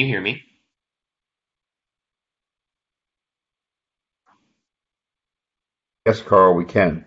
you 0.00 0.06
hear 0.06 0.20
me? 0.22 0.42
Yes, 6.06 6.22
Carl, 6.22 6.54
we 6.54 6.64
can. 6.64 7.06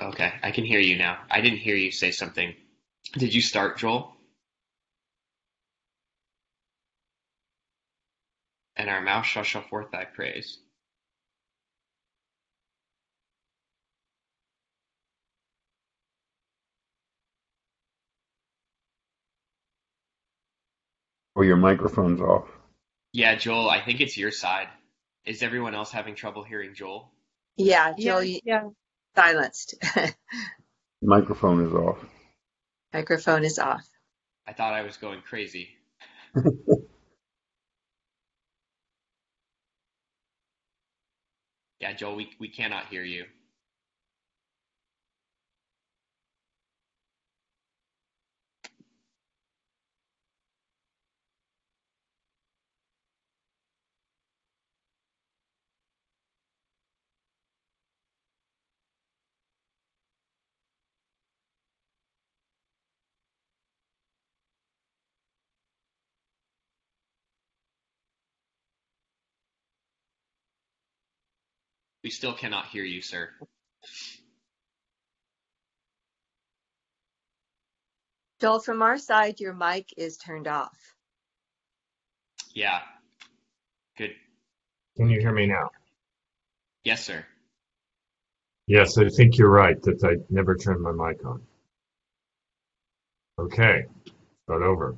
Okay, 0.00 0.32
I 0.42 0.50
can 0.52 0.64
hear 0.64 0.80
you 0.80 0.96
now. 0.98 1.18
I 1.30 1.40
didn't 1.40 1.60
hear 1.60 1.76
you 1.76 1.92
say 1.92 2.10
something. 2.12 2.54
Did 3.14 3.34
you 3.34 3.42
start, 3.42 3.78
Joel? 3.78 4.16
And 8.76 8.90
our 8.90 9.02
mouth 9.02 9.26
shall 9.26 9.44
show 9.44 9.62
forth 9.62 9.90
thy 9.92 10.04
praise. 10.04 10.58
Or 21.34 21.44
your 21.44 21.56
microphone's 21.56 22.20
off. 22.20 22.48
Yeah, 23.12 23.36
Joel, 23.36 23.70
I 23.70 23.80
think 23.84 24.00
it's 24.00 24.16
your 24.16 24.30
side. 24.30 24.68
Is 25.26 25.42
everyone 25.42 25.74
else 25.74 25.90
having 25.92 26.14
trouble 26.14 26.44
hearing 26.44 26.74
Joel? 26.74 27.10
Yeah, 27.56 27.94
Yeah, 27.96 28.12
Joel, 28.12 28.24
you 28.24 28.40
yeah. 28.44 28.64
silenced. 29.16 29.74
Microphone 31.02 31.66
is 31.66 31.72
off. 31.74 31.98
Microphone 32.92 33.44
is 33.44 33.58
off. 33.58 33.86
I 34.46 34.52
thought 34.52 34.74
I 34.74 34.82
was 34.82 34.96
going 34.96 35.22
crazy. 35.22 35.70
Yeah, 41.80 41.92
Joel, 41.92 42.16
we, 42.16 42.30
we 42.40 42.48
cannot 42.48 42.86
hear 42.86 43.02
you. 43.04 43.24
We 72.04 72.10
still 72.10 72.34
cannot 72.34 72.66
hear 72.66 72.84
you, 72.84 73.00
sir. 73.00 73.30
Joel, 78.40 78.60
from 78.60 78.82
our 78.82 78.98
side, 78.98 79.40
your 79.40 79.54
mic 79.54 79.94
is 79.96 80.18
turned 80.18 80.46
off. 80.46 80.76
Yeah. 82.52 82.80
Good. 83.96 84.10
Can 84.98 85.08
you 85.08 85.18
hear 85.18 85.32
me 85.32 85.46
now? 85.46 85.70
Yes, 86.84 87.02
sir. 87.02 87.24
Yes, 88.66 88.98
I 88.98 89.08
think 89.08 89.38
you're 89.38 89.50
right 89.50 89.80
that 89.82 90.04
I 90.04 90.22
never 90.28 90.56
turned 90.56 90.82
my 90.82 90.92
mic 90.92 91.24
on. 91.24 91.40
Okay, 93.38 93.86
start 94.44 94.62
over. 94.62 94.96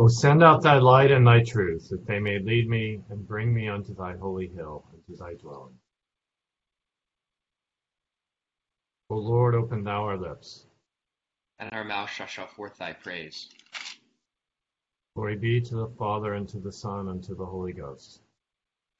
O 0.00 0.08
send 0.08 0.42
out 0.42 0.62
thy 0.62 0.78
light 0.78 1.10
and 1.10 1.26
thy 1.26 1.44
truth, 1.44 1.90
that 1.90 2.06
they 2.06 2.18
may 2.18 2.38
lead 2.38 2.70
me 2.70 3.02
and 3.10 3.28
bring 3.28 3.52
me 3.52 3.68
unto 3.68 3.94
thy 3.94 4.16
holy 4.16 4.48
hill 4.48 4.82
and 4.94 5.04
to 5.04 5.22
thy 5.22 5.34
dwelling. 5.34 5.74
O 9.10 9.16
Lord, 9.16 9.54
open 9.54 9.84
thou 9.84 10.04
our 10.04 10.16
lips. 10.16 10.64
And 11.58 11.68
our 11.74 11.84
mouth 11.84 12.08
shall 12.08 12.28
show 12.28 12.46
forth 12.46 12.78
thy 12.78 12.94
praise. 12.94 13.50
Glory 15.14 15.36
be 15.36 15.60
to 15.60 15.74
the 15.74 15.92
Father, 15.98 16.32
and 16.32 16.48
to 16.48 16.58
the 16.58 16.72
Son, 16.72 17.08
and 17.08 17.22
to 17.24 17.34
the 17.34 17.44
Holy 17.44 17.74
Ghost. 17.74 18.22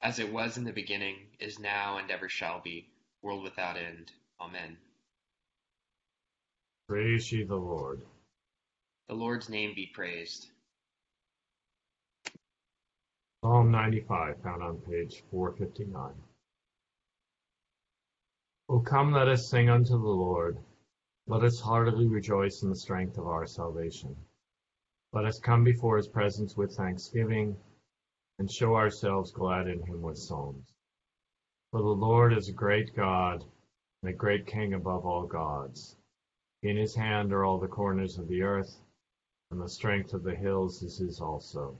As 0.03 0.19
it 0.19 0.31
was 0.31 0.59
in 0.59 0.63
the 0.63 0.71
beginning, 0.71 1.15
is 1.39 1.57
now, 1.57 1.97
and 1.97 2.11
ever 2.11 2.29
shall 2.29 2.61
be, 2.61 2.87
world 3.23 3.41
without 3.41 3.75
end. 3.75 4.11
Amen. 4.39 4.77
Praise 6.87 7.31
ye 7.31 7.41
the 7.41 7.55
Lord. 7.55 8.03
The 9.09 9.15
Lord's 9.15 9.49
name 9.49 9.73
be 9.73 9.87
praised. 9.87 10.50
Psalm 13.43 13.71
95, 13.71 14.39
found 14.43 14.61
on 14.61 14.77
page 14.81 15.23
459. 15.31 16.13
O 18.69 18.79
come, 18.81 19.11
let 19.11 19.27
us 19.27 19.49
sing 19.49 19.67
unto 19.67 19.93
the 19.93 19.97
Lord. 19.97 20.59
Let 21.25 21.43
us 21.43 21.59
heartily 21.59 22.07
rejoice 22.07 22.61
in 22.61 22.69
the 22.69 22.75
strength 22.75 23.17
of 23.17 23.25
our 23.25 23.47
salvation. 23.47 24.15
Let 25.11 25.25
us 25.25 25.39
come 25.39 25.63
before 25.63 25.97
his 25.97 26.07
presence 26.07 26.55
with 26.55 26.75
thanksgiving 26.75 27.57
and 28.37 28.51
show 28.51 28.75
ourselves 28.75 29.31
glad 29.31 29.67
in 29.67 29.81
him 29.87 30.03
with 30.03 30.19
psalms. 30.19 30.71
For 31.71 31.81
the 31.81 31.87
Lord 31.87 32.37
is 32.37 32.47
a 32.47 32.53
great 32.53 32.95
God 32.95 33.43
and 34.03 34.11
a 34.11 34.15
great 34.15 34.45
King 34.45 34.75
above 34.75 35.03
all 35.03 35.25
gods. 35.25 35.95
In 36.61 36.77
his 36.77 36.93
hand 36.93 37.33
are 37.33 37.43
all 37.43 37.57
the 37.57 37.67
corners 37.67 38.19
of 38.19 38.27
the 38.27 38.43
earth, 38.43 38.77
and 39.49 39.59
the 39.59 39.67
strength 39.67 40.13
of 40.13 40.21
the 40.21 40.35
hills 40.35 40.83
is 40.83 40.99
his 40.99 41.19
also. 41.19 41.79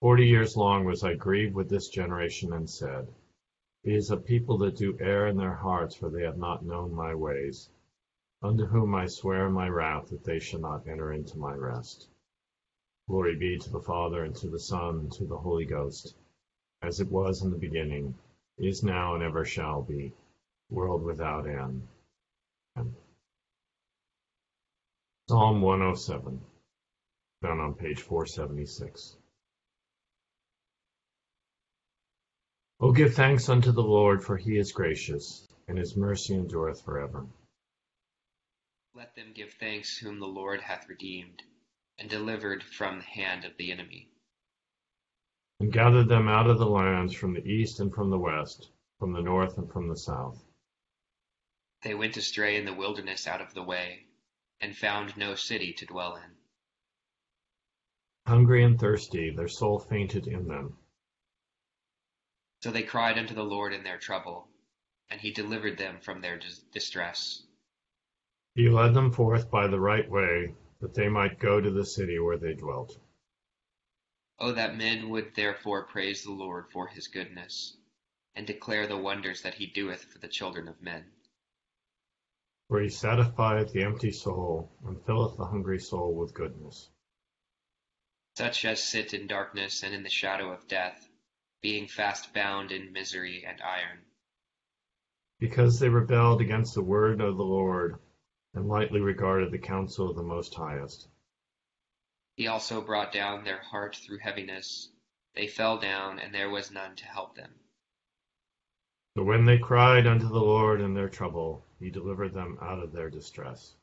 Forty 0.00 0.26
years 0.26 0.56
long 0.56 0.84
was 0.84 1.02
I 1.02 1.14
grieved 1.14 1.56
with 1.56 1.68
this 1.68 1.88
generation, 1.88 2.52
and 2.52 2.70
said, 2.70 3.12
It 3.82 3.94
is 3.94 4.12
a 4.12 4.16
people 4.16 4.56
that 4.58 4.76
do 4.76 4.96
err 5.00 5.26
in 5.26 5.36
their 5.36 5.56
hearts, 5.56 5.96
for 5.96 6.08
they 6.08 6.22
have 6.22 6.38
not 6.38 6.64
known 6.64 6.94
my 6.94 7.16
ways. 7.16 7.68
Unto 8.40 8.64
whom 8.66 8.94
I 8.94 9.08
swear 9.08 9.48
in 9.48 9.52
my 9.52 9.68
wrath 9.68 10.10
that 10.10 10.22
they 10.22 10.38
shall 10.38 10.60
not 10.60 10.86
enter 10.86 11.12
into 11.12 11.36
my 11.36 11.52
rest. 11.52 12.08
Glory 13.08 13.34
be 13.34 13.58
to 13.58 13.70
the 13.70 13.80
Father, 13.80 14.22
and 14.22 14.36
to 14.36 14.48
the 14.48 14.60
Son, 14.60 15.00
and 15.00 15.12
to 15.14 15.24
the 15.24 15.38
Holy 15.38 15.64
Ghost, 15.64 16.14
as 16.80 17.00
it 17.00 17.10
was 17.10 17.42
in 17.42 17.50
the 17.50 17.58
beginning, 17.58 18.14
is 18.56 18.84
now, 18.84 19.16
and 19.16 19.24
ever 19.24 19.44
shall 19.44 19.82
be, 19.82 20.12
world 20.70 21.02
without 21.02 21.48
end. 21.48 21.88
Amen. 22.76 22.94
Psalm 25.28 25.60
107, 25.60 26.40
found 27.42 27.60
on 27.60 27.74
page 27.74 28.00
476. 28.02 29.16
O 32.80 32.92
give 32.92 33.14
thanks 33.14 33.48
unto 33.48 33.72
the 33.72 33.82
Lord, 33.82 34.22
for 34.22 34.36
he 34.36 34.56
is 34.56 34.70
gracious, 34.70 35.48
and 35.66 35.76
his 35.76 35.96
mercy 35.96 36.34
endureth 36.34 36.84
forever. 36.84 37.26
Let 38.94 39.16
them 39.16 39.32
give 39.34 39.52
thanks 39.54 39.98
whom 39.98 40.20
the 40.20 40.26
Lord 40.26 40.60
hath 40.60 40.88
redeemed, 40.88 41.42
and 41.98 42.08
delivered 42.08 42.62
from 42.62 42.98
the 42.98 43.04
hand 43.04 43.44
of 43.44 43.56
the 43.56 43.72
enemy. 43.72 44.08
And 45.58 45.72
gathered 45.72 46.08
them 46.08 46.28
out 46.28 46.48
of 46.48 46.58
the 46.58 46.66
lands 46.66 47.14
from 47.14 47.34
the 47.34 47.44
east 47.44 47.80
and 47.80 47.92
from 47.92 48.10
the 48.10 48.18
west, 48.18 48.70
from 49.00 49.12
the 49.12 49.22
north 49.22 49.58
and 49.58 49.68
from 49.72 49.88
the 49.88 49.96
south. 49.96 50.40
They 51.82 51.94
went 51.94 52.16
astray 52.16 52.56
in 52.56 52.64
the 52.64 52.74
wilderness 52.74 53.26
out 53.26 53.40
of 53.40 53.54
the 53.54 53.62
way, 53.62 54.06
and 54.60 54.76
found 54.76 55.16
no 55.16 55.34
city 55.34 55.72
to 55.74 55.86
dwell 55.86 56.14
in. 56.14 56.36
Hungry 58.26 58.62
and 58.62 58.78
thirsty, 58.78 59.30
their 59.30 59.48
soul 59.48 59.80
fainted 59.80 60.28
in 60.28 60.46
them. 60.46 60.76
So 62.60 62.70
they 62.70 62.82
cried 62.82 63.18
unto 63.18 63.34
the 63.34 63.44
Lord 63.44 63.72
in 63.72 63.84
their 63.84 63.98
trouble, 63.98 64.48
and 65.10 65.20
he 65.20 65.30
delivered 65.30 65.78
them 65.78 66.00
from 66.00 66.20
their 66.20 66.38
dis- 66.38 66.58
distress. 66.72 67.42
He 68.54 68.68
led 68.68 68.94
them 68.94 69.12
forth 69.12 69.50
by 69.50 69.68
the 69.68 69.78
right 69.78 70.08
way, 70.10 70.54
that 70.80 70.94
they 70.94 71.08
might 71.08 71.38
go 71.38 71.60
to 71.60 71.70
the 71.70 71.84
city 71.84 72.18
where 72.18 72.38
they 72.38 72.54
dwelt. 72.54 72.98
O 74.40 74.52
that 74.52 74.76
men 74.76 75.08
would 75.10 75.34
therefore 75.34 75.86
praise 75.86 76.22
the 76.22 76.32
Lord 76.32 76.70
for 76.72 76.88
his 76.88 77.08
goodness, 77.08 77.76
and 78.34 78.46
declare 78.46 78.86
the 78.86 78.96
wonders 78.96 79.42
that 79.42 79.54
he 79.54 79.66
doeth 79.66 80.04
for 80.04 80.18
the 80.18 80.28
children 80.28 80.68
of 80.68 80.82
men. 80.82 81.12
For 82.68 82.80
he 82.80 82.88
satisfieth 82.88 83.72
the 83.72 83.82
empty 83.82 84.12
soul, 84.12 84.70
and 84.84 85.04
filleth 85.06 85.36
the 85.36 85.46
hungry 85.46 85.80
soul 85.80 86.14
with 86.14 86.34
goodness. 86.34 86.90
Such 88.36 88.64
as 88.64 88.82
sit 88.82 89.14
in 89.14 89.26
darkness 89.26 89.82
and 89.82 89.94
in 89.94 90.02
the 90.02 90.10
shadow 90.10 90.52
of 90.52 90.68
death, 90.68 91.07
being 91.60 91.88
fast 91.88 92.32
bound 92.32 92.72
in 92.72 92.92
misery 92.92 93.44
and 93.46 93.60
iron. 93.60 93.98
Because 95.40 95.78
they 95.78 95.88
rebelled 95.88 96.40
against 96.40 96.74
the 96.74 96.82
word 96.82 97.20
of 97.20 97.36
the 97.36 97.44
Lord, 97.44 97.98
and 98.54 98.68
lightly 98.68 99.00
regarded 99.00 99.52
the 99.52 99.58
counsel 99.58 100.10
of 100.10 100.16
the 100.16 100.22
Most 100.22 100.54
Highest. 100.54 101.08
He 102.36 102.46
also 102.46 102.80
brought 102.80 103.12
down 103.12 103.44
their 103.44 103.60
heart 103.60 103.96
through 103.96 104.18
heaviness. 104.18 104.88
They 105.34 105.46
fell 105.46 105.78
down, 105.78 106.18
and 106.18 106.34
there 106.34 106.50
was 106.50 106.70
none 106.70 106.96
to 106.96 107.06
help 107.06 107.34
them. 107.34 107.50
But 109.14 109.24
when 109.24 109.44
they 109.44 109.58
cried 109.58 110.06
unto 110.06 110.28
the 110.28 110.38
Lord 110.38 110.80
in 110.80 110.94
their 110.94 111.08
trouble, 111.08 111.66
he 111.80 111.90
delivered 111.90 112.34
them 112.34 112.58
out 112.60 112.78
of 112.78 112.92
their 112.92 113.10
distress. 113.10 113.74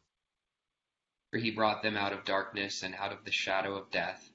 For 1.31 1.39
he 1.39 1.51
brought 1.51 1.83
them 1.83 1.97
out 1.97 2.13
of 2.13 2.23
darkness 2.23 2.83
and 2.83 2.95
out 2.95 3.11
of 3.11 3.25
the 3.25 3.31
shadow 3.31 3.75
of 3.75 3.91
death, 3.91 4.29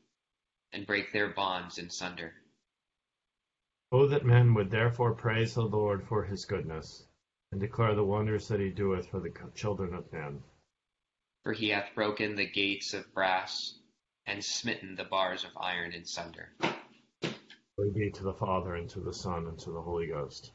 and 0.72 0.86
brake 0.86 1.12
their 1.12 1.28
bonds 1.28 1.78
in 1.78 1.88
sunder. 1.88 2.34
Oh, 3.92 4.06
that 4.06 4.24
men 4.24 4.54
would 4.54 4.70
therefore 4.70 5.14
praise 5.14 5.54
the 5.54 5.62
Lord 5.62 6.04
for 6.06 6.24
his 6.24 6.44
goodness, 6.44 7.08
and 7.50 7.60
declare 7.60 7.96
the 7.96 8.04
wonders 8.04 8.46
that 8.46 8.60
he 8.60 8.70
doeth 8.70 9.08
for 9.08 9.18
the 9.18 9.32
children 9.54 9.94
of 9.94 10.12
men. 10.12 10.44
For 11.42 11.52
he 11.52 11.70
hath 11.70 11.94
broken 11.96 12.36
the 12.36 12.48
gates 12.48 12.94
of 12.94 13.12
brass, 13.12 13.74
and 14.26 14.44
smitten 14.44 14.94
the 14.94 15.04
bars 15.04 15.42
of 15.42 15.50
iron 15.56 15.92
in 15.92 16.04
sunder. 16.04 16.52
Glory 16.60 17.90
be 17.92 18.10
to 18.12 18.22
the 18.22 18.34
Father, 18.34 18.76
and 18.76 18.88
to 18.90 19.00
the 19.00 19.12
Son, 19.12 19.48
and 19.48 19.58
to 19.58 19.72
the 19.72 19.82
Holy 19.82 20.06
Ghost. 20.06 20.52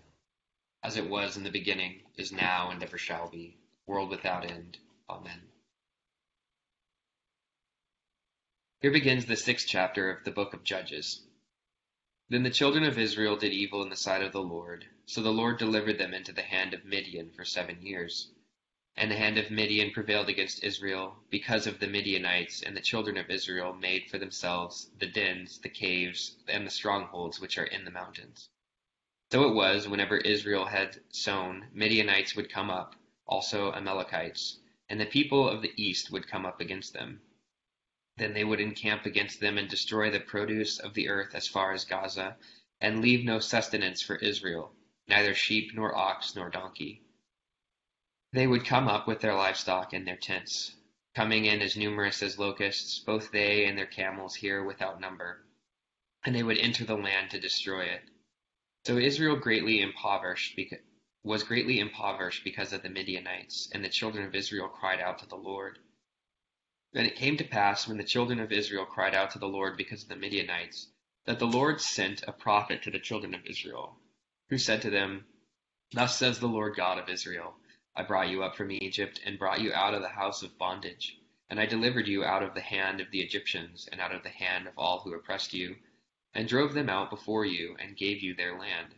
As 0.81 0.95
it 0.95 1.09
was 1.09 1.35
in 1.35 1.43
the 1.43 1.51
beginning, 1.51 2.03
is 2.15 2.31
now, 2.31 2.69
and 2.69 2.81
ever 2.81 2.97
shall 2.97 3.29
be, 3.29 3.57
world 3.85 4.11
without 4.11 4.49
end. 4.49 4.77
Amen. 5.09 5.41
Here 8.79 8.91
begins 8.91 9.25
the 9.25 9.35
sixth 9.35 9.67
chapter 9.67 10.09
of 10.09 10.23
the 10.23 10.31
book 10.31 10.53
of 10.53 10.63
Judges. 10.63 11.21
Then 12.27 12.41
the 12.41 12.49
children 12.49 12.83
of 12.83 12.97
Israel 12.97 13.37
did 13.37 13.53
evil 13.53 13.83
in 13.83 13.89
the 13.89 13.95
sight 13.95 14.23
of 14.23 14.31
the 14.31 14.41
Lord, 14.41 14.87
so 15.05 15.21
the 15.21 15.31
Lord 15.31 15.59
delivered 15.59 15.99
them 15.99 16.11
into 16.11 16.31
the 16.31 16.41
hand 16.41 16.73
of 16.73 16.83
Midian 16.83 17.29
for 17.29 17.45
seven 17.45 17.85
years. 17.85 18.31
And 18.97 19.11
the 19.11 19.15
hand 19.15 19.37
of 19.37 19.51
Midian 19.51 19.91
prevailed 19.91 20.27
against 20.27 20.63
Israel 20.63 21.17
because 21.29 21.67
of 21.67 21.79
the 21.79 21.87
Midianites, 21.87 22.63
and 22.63 22.75
the 22.75 22.81
children 22.81 23.17
of 23.17 23.29
Israel 23.29 23.73
made 23.73 24.09
for 24.09 24.17
themselves 24.17 24.89
the 24.97 25.05
dens, 25.05 25.59
the 25.59 25.69
caves, 25.69 26.37
and 26.47 26.65
the 26.65 26.71
strongholds 26.71 27.39
which 27.39 27.59
are 27.59 27.65
in 27.65 27.85
the 27.85 27.91
mountains. 27.91 28.49
So 29.31 29.47
it 29.47 29.53
was, 29.53 29.87
whenever 29.87 30.17
Israel 30.17 30.65
had 30.65 30.99
sown, 31.09 31.67
Midianites 31.73 32.35
would 32.35 32.51
come 32.51 32.71
up, 32.71 32.95
also 33.27 33.71
Amalekites, 33.71 34.57
and 34.89 34.99
the 34.99 35.05
people 35.05 35.47
of 35.47 35.61
the 35.61 35.73
east 35.77 36.09
would 36.09 36.27
come 36.27 36.47
up 36.47 36.59
against 36.59 36.93
them. 36.93 37.21
Then 38.17 38.33
they 38.33 38.43
would 38.45 38.61
encamp 38.61 39.05
against 39.05 39.39
them 39.39 39.57
and 39.57 39.69
destroy 39.69 40.09
the 40.09 40.19
produce 40.19 40.79
of 40.79 40.93
the 40.93 41.09
earth 41.09 41.35
as 41.35 41.47
far 41.47 41.73
as 41.73 41.83
Gaza, 41.83 42.37
and 42.79 43.01
leave 43.01 43.25
no 43.25 43.39
sustenance 43.39 44.01
for 44.01 44.15
Israel, 44.15 44.73
neither 45.07 45.33
sheep 45.33 45.73
nor 45.73 45.95
ox 45.95 46.35
nor 46.35 46.49
donkey. 46.49 47.01
They 48.31 48.47
would 48.47 48.65
come 48.65 48.87
up 48.87 49.07
with 49.07 49.21
their 49.21 49.33
livestock 49.33 49.93
and 49.93 50.07
their 50.07 50.17
tents, 50.17 50.75
coming 51.13 51.45
in 51.45 51.61
as 51.61 51.77
numerous 51.77 52.21
as 52.23 52.39
locusts, 52.39 52.99
both 52.99 53.31
they 53.31 53.65
and 53.65 53.77
their 53.77 53.85
camels 53.85 54.35
here 54.35 54.63
without 54.63 54.99
number, 54.99 55.45
and 56.23 56.35
they 56.35 56.43
would 56.43 56.57
enter 56.57 56.85
the 56.85 56.97
land 56.97 57.31
to 57.31 57.39
destroy 57.39 57.83
it. 57.83 58.03
So 58.85 58.97
Israel 58.97 59.35
greatly 59.35 59.81
impoverished 59.81 60.55
because, 60.55 60.79
was 61.23 61.43
greatly 61.43 61.79
impoverished 61.79 62.43
because 62.43 62.71
of 62.71 62.83
the 62.83 62.89
Midianites, 62.89 63.69
and 63.73 63.83
the 63.83 63.89
children 63.89 64.25
of 64.25 64.35
Israel 64.35 64.67
cried 64.67 64.99
out 64.99 65.19
to 65.19 65.27
the 65.27 65.35
Lord. 65.35 65.79
Then 66.95 67.05
it 67.05 67.17
came 67.17 67.35
to 67.35 67.43
pass, 67.43 67.89
when 67.89 67.97
the 67.97 68.05
children 68.05 68.39
of 68.39 68.53
Israel 68.53 68.85
cried 68.85 69.13
out 69.13 69.31
to 69.31 69.39
the 69.39 69.49
Lord 69.49 69.75
because 69.75 70.03
of 70.03 70.07
the 70.07 70.15
Midianites, 70.15 70.87
that 71.25 71.39
the 71.39 71.45
Lord 71.45 71.81
sent 71.81 72.23
a 72.25 72.31
prophet 72.31 72.83
to 72.83 72.89
the 72.89 73.01
children 73.01 73.33
of 73.33 73.45
Israel, 73.45 73.99
who 74.47 74.57
said 74.57 74.81
to 74.83 74.89
them, 74.89 75.25
Thus 75.91 76.17
says 76.17 76.39
the 76.39 76.47
Lord 76.47 76.77
God 76.77 76.97
of 76.97 77.09
Israel, 77.09 77.57
I 77.97 78.03
brought 78.03 78.29
you 78.29 78.43
up 78.43 78.55
from 78.55 78.71
Egypt, 78.71 79.19
and 79.25 79.37
brought 79.37 79.59
you 79.59 79.73
out 79.73 79.93
of 79.93 80.03
the 80.03 80.07
house 80.07 80.41
of 80.41 80.57
bondage, 80.57 81.19
and 81.49 81.59
I 81.59 81.65
delivered 81.65 82.07
you 82.07 82.23
out 82.23 82.43
of 82.43 82.53
the 82.53 82.61
hand 82.61 83.01
of 83.01 83.11
the 83.11 83.19
Egyptians, 83.19 83.89
and 83.91 83.99
out 83.99 84.15
of 84.15 84.23
the 84.23 84.29
hand 84.29 84.65
of 84.65 84.73
all 84.77 85.01
who 85.01 85.13
oppressed 85.13 85.53
you, 85.53 85.75
and 86.33 86.47
drove 86.47 86.73
them 86.73 86.87
out 86.87 87.09
before 87.09 87.43
you, 87.43 87.75
and 87.77 87.97
gave 87.97 88.21
you 88.21 88.33
their 88.33 88.57
land. 88.57 88.95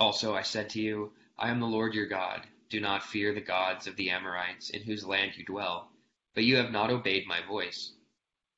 Also 0.00 0.34
I 0.34 0.42
said 0.42 0.68
to 0.70 0.80
you, 0.80 1.12
I 1.38 1.50
am 1.50 1.60
the 1.60 1.66
Lord 1.66 1.94
your 1.94 2.06
God. 2.06 2.44
Do 2.70 2.80
not 2.80 3.04
fear 3.04 3.32
the 3.32 3.40
gods 3.40 3.86
of 3.86 3.94
the 3.94 4.10
Amorites, 4.10 4.70
in 4.70 4.82
whose 4.82 5.06
land 5.06 5.36
you 5.36 5.44
dwell. 5.44 5.91
But 6.34 6.44
you 6.44 6.56
have 6.56 6.70
not 6.70 6.90
obeyed 6.90 7.26
my 7.26 7.42
voice. 7.42 7.92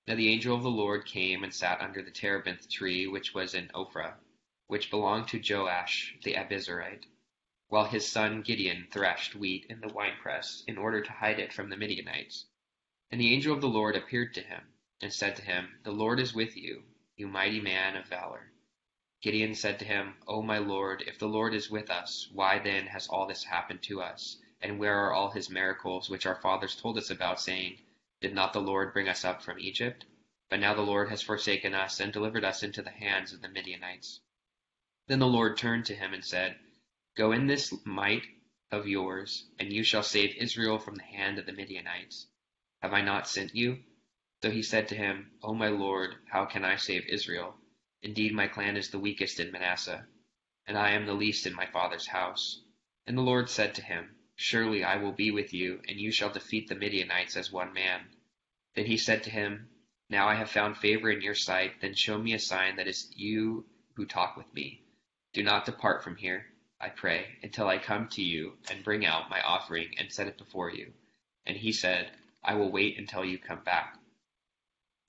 Now 0.07 0.15
the 0.15 0.29
angel 0.29 0.55
of 0.55 0.63
the 0.63 0.71
Lord 0.71 1.07
came 1.07 1.43
and 1.43 1.53
sat 1.53 1.81
under 1.81 2.03
the 2.03 2.11
terebinth 2.13 2.71
tree 2.71 3.09
which 3.09 3.35
was 3.35 3.53
in 3.53 3.69
Ophrah, 3.75 4.15
which 4.69 4.91
belonged 4.91 5.27
to 5.29 5.43
Joash 5.43 6.15
the 6.23 6.35
Abiezrite, 6.37 7.07
while 7.67 7.87
his 7.87 8.07
son 8.09 8.43
Gideon 8.43 8.87
threshed 8.93 9.35
wheat 9.35 9.67
in 9.69 9.81
the 9.81 9.93
winepress 9.93 10.63
in 10.69 10.79
order 10.79 11.01
to 11.01 11.11
hide 11.11 11.41
it 11.41 11.53
from 11.53 11.69
the 11.69 11.77
Midianites. 11.77 12.47
And 13.11 13.21
the 13.21 13.35
angel 13.35 13.53
of 13.53 13.61
the 13.61 13.69
Lord 13.69 13.97
appeared 13.97 14.35
to 14.35 14.43
him, 14.43 14.73
and 15.03 15.13
said 15.13 15.35
to 15.37 15.43
him, 15.43 15.81
The 15.83 15.91
Lord 15.91 16.21
is 16.21 16.33
with 16.33 16.57
you, 16.57 16.85
you 17.17 17.27
mighty 17.27 17.61
man 17.61 17.97
of 17.97 18.07
valor. 18.07 18.53
Gideon 19.21 19.57
said 19.57 19.81
to 19.81 19.85
him, 19.85 20.15
O 20.29 20.43
my 20.43 20.59
Lord, 20.59 21.03
if 21.09 21.19
the 21.19 21.29
Lord 21.29 21.53
is 21.55 21.71
with 21.71 21.91
us, 21.91 22.29
why 22.33 22.61
then 22.61 22.87
has 22.87 23.09
all 23.09 23.27
this 23.27 23.43
happened 23.43 23.83
to 23.83 24.01
us? 24.01 24.37
And 24.65 24.79
where 24.79 24.99
are 24.99 25.13
all 25.13 25.31
his 25.31 25.51
miracles 25.51 26.09
which 26.09 26.25
our 26.25 26.41
fathers 26.41 26.75
told 26.75 26.97
us 26.97 27.11
about, 27.11 27.39
saying, 27.39 27.83
Did 28.23 28.33
not 28.35 28.55
the 28.55 28.63
Lord 28.63 28.95
bring 28.95 29.11
us 29.11 29.23
up 29.23 29.43
from 29.43 29.59
Egypt? 29.59 30.07
But 30.49 30.59
now 30.59 30.73
the 30.73 30.81
Lord 30.81 31.11
has 31.11 31.21
forsaken 31.21 31.75
us 31.75 32.01
and 32.01 32.11
delivered 32.11 32.45
us 32.45 32.63
into 32.63 32.81
the 32.81 32.89
hands 32.89 33.35
of 33.35 33.43
the 33.43 33.51
Midianites. 33.51 34.21
Then 35.07 35.19
the 35.19 35.27
Lord 35.27 35.59
turned 35.59 35.85
to 35.87 35.95
him 35.95 36.15
and 36.15 36.25
said, 36.25 36.59
Go 37.15 37.33
in 37.33 37.47
this 37.47 37.75
might 37.85 38.23
of 38.71 38.89
yours, 38.89 39.47
and 39.59 39.71
you 39.71 39.85
shall 39.85 40.03
save 40.03 40.35
Israel 40.37 40.79
from 40.79 40.95
the 40.95 41.03
hand 41.03 41.39
of 41.39 41.45
the 41.45 41.53
Midianites. 41.53 42.27
Have 42.81 42.95
I 42.95 43.03
not 43.03 43.29
sent 43.29 43.55
you? 43.55 43.85
So 44.43 44.51
he 44.51 44.63
said 44.63 44.89
to 44.89 44.97
him, 44.97 45.31
O 45.43 45.53
my 45.53 45.69
Lord, 45.69 46.15
how 46.31 46.47
can 46.47 46.65
I 46.65 46.77
save 46.77 47.07
Israel? 47.11 47.55
Indeed, 48.01 48.33
my 48.33 48.49
clan 48.49 48.79
is 48.79 48.89
the 48.89 48.99
weakest 48.99 49.41
in 49.41 49.53
Manasseh, 49.53 50.07
and 50.67 50.79
I 50.79 50.93
am 50.93 51.05
the 51.05 51.13
least 51.13 51.47
in 51.47 51.55
my 51.55 51.67
father's 51.67 52.07
house. 52.07 52.63
And 53.07 53.19
the 53.19 53.23
Lord 53.23 53.51
said 53.51 53.75
to 53.75 53.83
him, 53.83 54.17
Surely 54.37 54.83
I 54.83 54.97
will 54.97 55.13
be 55.13 55.31
with 55.31 55.55
you, 55.55 55.81
and 55.89 56.01
you 56.01 56.11
shall 56.11 56.31
defeat 56.31 56.69
the 56.69 56.75
Midianites 56.75 57.37
as 57.37 57.53
one 57.53 57.73
man. 57.73 58.09
Then 58.75 58.87
he 58.87 58.97
said 58.97 59.23
to 59.23 59.31
him, 59.31 59.69
Now 60.11 60.29
I 60.29 60.35
have 60.35 60.51
found 60.51 60.77
favor 60.77 61.11
in 61.11 61.23
your 61.23 61.37
sight, 61.37 61.81
then 61.81 61.95
show 61.95 62.19
me 62.19 62.35
a 62.35 62.39
sign 62.39 62.77
that 62.77 62.89
is 62.89 63.13
you 63.15 63.65
who 63.95 64.07
talk 64.07 64.37
with 64.37 64.53
me. 64.53 64.83
Do 65.33 65.43
not 65.43 65.65
depart 65.65 66.03
from 66.03 66.17
here, 66.17 66.47
I 66.81 66.89
pray, 66.89 67.39
until 67.43 67.69
I 67.69 67.79
come 67.79 68.09
to 68.09 68.23
you 68.23 68.59
and 68.69 68.83
bring 68.85 69.07
out 69.07 69.31
my 69.31 69.41
offering 69.41 69.95
and 69.99 70.13
set 70.13 70.27
it 70.27 70.37
before 70.37 70.71
you. 70.71 70.93
And 71.47 71.57
he 71.57 71.73
said, 71.73 72.11
I 72.43 72.55
will 72.55 72.73
wait 72.73 72.99
until 72.99 73.25
you 73.25 73.39
come 73.39 73.63
back. 73.63 73.97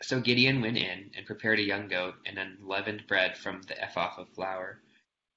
So 0.02 0.22
Gideon 0.22 0.62
went 0.62 0.78
in 0.78 1.12
and 1.16 1.26
prepared 1.26 1.60
a 1.60 1.64
young 1.64 1.88
goat 1.88 2.16
and 2.26 2.38
unleavened 2.38 3.08
bread 3.08 3.38
from 3.38 3.64
the 3.64 3.82
ephah 3.82 4.16
of 4.18 4.30
flour. 4.30 4.82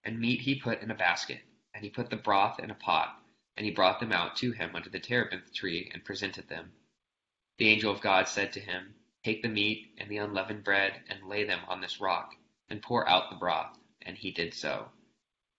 And 0.04 0.20
meat 0.20 0.42
he 0.42 0.60
put 0.60 0.82
in 0.82 0.90
a 0.90 0.94
basket, 0.94 1.40
and 1.74 1.82
he 1.82 1.90
put 1.90 2.10
the 2.10 2.16
broth 2.16 2.60
in 2.60 2.70
a 2.70 2.74
pot, 2.74 3.20
and 3.58 3.64
he 3.64 3.72
brought 3.72 3.98
them 3.98 4.12
out 4.12 4.36
to 4.36 4.52
him 4.52 4.76
under 4.76 4.88
the 4.88 5.00
terebinth 5.00 5.52
tree 5.52 5.90
and 5.92 6.04
presented 6.04 6.48
them. 6.48 6.70
The 7.56 7.68
angel 7.68 7.92
of 7.92 8.00
God 8.00 8.28
said 8.28 8.52
to 8.52 8.60
him, 8.60 8.94
Take 9.24 9.42
the 9.42 9.48
meat 9.48 9.96
and 9.98 10.08
the 10.08 10.18
unleavened 10.18 10.62
bread 10.62 11.02
and 11.08 11.28
lay 11.28 11.42
them 11.42 11.62
on 11.66 11.80
this 11.80 12.00
rock, 12.00 12.36
and 12.70 12.80
pour 12.80 13.08
out 13.08 13.30
the 13.30 13.36
broth. 13.36 13.76
And 14.00 14.16
he 14.16 14.30
did 14.30 14.54
so. 14.54 14.92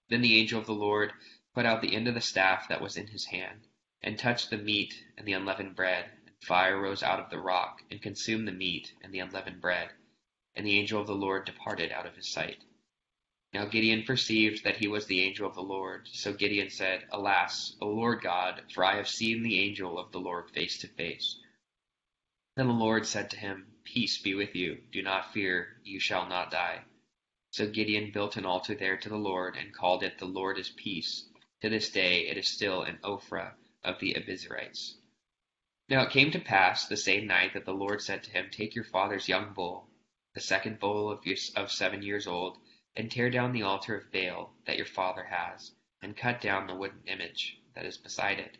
Then 0.07 0.21
the 0.21 0.39
angel 0.39 0.61
of 0.61 0.65
the 0.65 0.71
Lord 0.71 1.11
put 1.53 1.65
out 1.65 1.81
the 1.81 1.93
end 1.93 2.07
of 2.07 2.13
the 2.13 2.21
staff 2.21 2.69
that 2.69 2.79
was 2.79 2.95
in 2.95 3.07
his 3.07 3.25
hand, 3.25 3.67
and 4.01 4.17
touched 4.17 4.49
the 4.49 4.57
meat 4.57 5.03
and 5.17 5.27
the 5.27 5.33
unleavened 5.33 5.75
bread, 5.75 6.09
and 6.25 6.35
Fire 6.41 6.79
rose 6.79 7.03
out 7.03 7.19
of 7.19 7.29
the 7.29 7.37
rock, 7.37 7.81
and 7.91 8.01
consumed 8.01 8.47
the 8.47 8.53
meat 8.53 8.93
and 9.01 9.13
the 9.13 9.19
unleavened 9.19 9.59
bread, 9.59 9.91
and 10.55 10.65
the 10.65 10.79
angel 10.79 11.01
of 11.01 11.07
the 11.07 11.13
Lord 11.13 11.45
departed 11.45 11.91
out 11.91 12.05
of 12.05 12.15
his 12.15 12.31
sight. 12.31 12.63
Now 13.51 13.65
Gideon 13.65 14.03
perceived 14.03 14.63
that 14.63 14.77
he 14.77 14.87
was 14.87 15.07
the 15.07 15.21
angel 15.21 15.47
of 15.47 15.55
the 15.55 15.61
Lord. 15.61 16.07
So 16.11 16.33
Gideon 16.33 16.69
said, 16.69 17.07
Alas, 17.11 17.75
O 17.81 17.87
Lord 17.87 18.21
God, 18.21 18.63
for 18.73 18.83
I 18.83 18.95
have 18.97 19.09
seen 19.09 19.41
the 19.41 19.59
angel 19.59 19.97
of 19.97 20.11
the 20.11 20.19
Lord 20.19 20.51
face 20.51 20.77
to 20.79 20.87
face. 20.87 21.39
Then 22.55 22.67
the 22.67 22.73
Lord 22.73 23.07
said 23.07 23.31
to 23.31 23.37
him, 23.37 23.73
Peace 23.83 24.19
be 24.19 24.35
with 24.35 24.55
you. 24.55 24.83
Do 24.91 25.01
not 25.01 25.33
fear, 25.33 25.81
you 25.83 25.99
shall 25.99 26.27
not 26.27 26.51
die. 26.51 26.83
So 27.51 27.67
Gideon 27.67 28.11
built 28.11 28.37
an 28.37 28.45
altar 28.45 28.75
there 28.75 28.97
to 28.97 29.09
the 29.09 29.17
Lord, 29.17 29.55
and 29.55 29.73
called 29.73 30.03
it, 30.03 30.19
The 30.19 30.25
Lord 30.25 30.59
is 30.59 30.69
Peace. 30.69 31.27
To 31.61 31.69
this 31.69 31.89
day 31.89 32.27
it 32.27 32.37
is 32.37 32.47
still 32.47 32.83
an 32.83 32.99
Ophrah 33.03 33.55
of 33.83 33.99
the 33.99 34.13
Abiezrites. 34.13 34.93
Now 35.89 36.03
it 36.03 36.11
came 36.11 36.29
to 36.31 36.39
pass 36.39 36.87
the 36.87 36.95
same 36.95 37.25
night 37.25 37.53
that 37.53 37.65
the 37.65 37.73
Lord 37.73 38.01
said 38.01 38.23
to 38.23 38.31
him, 38.31 38.49
Take 38.51 38.75
your 38.75 38.83
father's 38.83 39.27
young 39.27 39.53
bull, 39.53 39.89
the 40.35 40.39
second 40.39 40.79
bull 40.79 41.09
of, 41.09 41.25
your, 41.25 41.37
of 41.55 41.71
seven 41.71 42.03
years 42.03 42.27
old, 42.27 42.59
and 42.99 43.09
tear 43.09 43.29
down 43.29 43.53
the 43.53 43.63
altar 43.63 43.95
of 43.95 44.11
Baal 44.11 44.51
that 44.67 44.75
your 44.75 44.85
father 44.85 45.23
has, 45.23 45.71
and 46.01 46.17
cut 46.17 46.41
down 46.41 46.67
the 46.67 46.75
wooden 46.75 46.99
image 47.07 47.57
that 47.73 47.85
is 47.85 47.97
beside 47.97 48.39
it, 48.39 48.57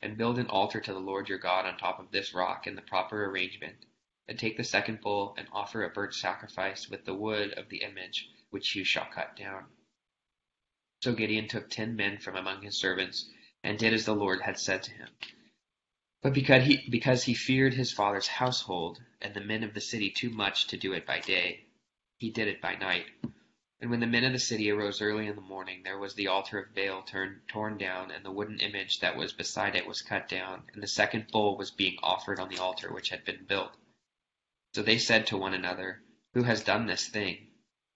and 0.00 0.16
build 0.16 0.38
an 0.38 0.46
altar 0.46 0.80
to 0.80 0.94
the 0.94 0.98
Lord 0.98 1.28
your 1.28 1.36
God 1.36 1.66
on 1.66 1.76
top 1.76 2.00
of 2.00 2.10
this 2.10 2.32
rock 2.32 2.66
in 2.66 2.74
the 2.74 2.80
proper 2.80 3.26
arrangement. 3.26 3.76
And 4.26 4.38
take 4.38 4.56
the 4.56 4.64
second 4.64 5.02
bull 5.02 5.34
and 5.36 5.46
offer 5.52 5.84
a 5.84 5.90
burnt 5.90 6.14
sacrifice 6.14 6.88
with 6.88 7.04
the 7.04 7.12
wood 7.12 7.52
of 7.52 7.68
the 7.68 7.82
image 7.82 8.30
which 8.48 8.74
you 8.74 8.82
shall 8.82 9.04
cut 9.14 9.36
down. 9.36 9.64
So 11.02 11.12
Gideon 11.12 11.48
took 11.48 11.68
ten 11.68 11.94
men 11.94 12.16
from 12.16 12.36
among 12.36 12.62
his 12.62 12.78
servants, 12.78 13.28
and 13.62 13.78
did 13.78 13.92
as 13.92 14.06
the 14.06 14.14
Lord 14.14 14.40
had 14.40 14.58
said 14.58 14.84
to 14.84 14.90
him. 14.90 15.08
But 16.22 16.32
because 16.32 16.64
he, 16.64 16.88
because 16.88 17.24
he 17.24 17.34
feared 17.34 17.74
his 17.74 17.92
father's 17.92 18.28
household 18.28 19.02
and 19.20 19.34
the 19.34 19.42
men 19.42 19.62
of 19.62 19.74
the 19.74 19.82
city 19.82 20.08
too 20.08 20.30
much 20.30 20.68
to 20.68 20.78
do 20.78 20.94
it 20.94 21.04
by 21.04 21.20
day, 21.20 21.66
he 22.16 22.30
did 22.30 22.48
it 22.48 22.62
by 22.62 22.76
night. 22.76 23.04
And 23.82 23.90
when 23.90 23.98
the 23.98 24.06
men 24.06 24.22
of 24.22 24.32
the 24.32 24.38
city 24.38 24.70
arose 24.70 25.02
early 25.02 25.26
in 25.26 25.34
the 25.34 25.42
morning, 25.42 25.82
there 25.82 25.98
was 25.98 26.14
the 26.14 26.28
altar 26.28 26.60
of 26.60 26.72
Baal 26.72 27.02
torn 27.02 27.78
down, 27.78 28.12
and 28.12 28.24
the 28.24 28.30
wooden 28.30 28.60
image 28.60 29.00
that 29.00 29.16
was 29.16 29.32
beside 29.32 29.74
it 29.74 29.88
was 29.88 30.02
cut 30.02 30.28
down, 30.28 30.70
and 30.72 30.80
the 30.80 30.86
second 30.86 31.32
bull 31.32 31.56
was 31.56 31.72
being 31.72 31.98
offered 32.00 32.38
on 32.38 32.48
the 32.48 32.58
altar 32.58 32.92
which 32.92 33.08
had 33.08 33.24
been 33.24 33.44
built. 33.44 33.76
So 34.72 34.84
they 34.84 34.98
said 34.98 35.26
to 35.26 35.36
one 35.36 35.52
another, 35.52 36.00
Who 36.34 36.44
has 36.44 36.62
done 36.62 36.86
this 36.86 37.08
thing? 37.08 37.48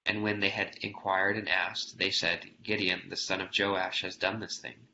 And 0.05 0.25
when 0.25 0.41
they 0.41 0.49
had 0.49 0.77
inquired 0.79 1.37
and 1.37 1.49
asked, 1.49 1.99
they 1.99 2.11
said, 2.11 2.51
Gideon, 2.65 3.09
the 3.09 3.17
son 3.17 3.41
of 3.41 3.57
Joash, 3.57 4.03
has 4.03 4.17
done 4.17 4.41
this 4.41 4.59
thing. 4.59 4.89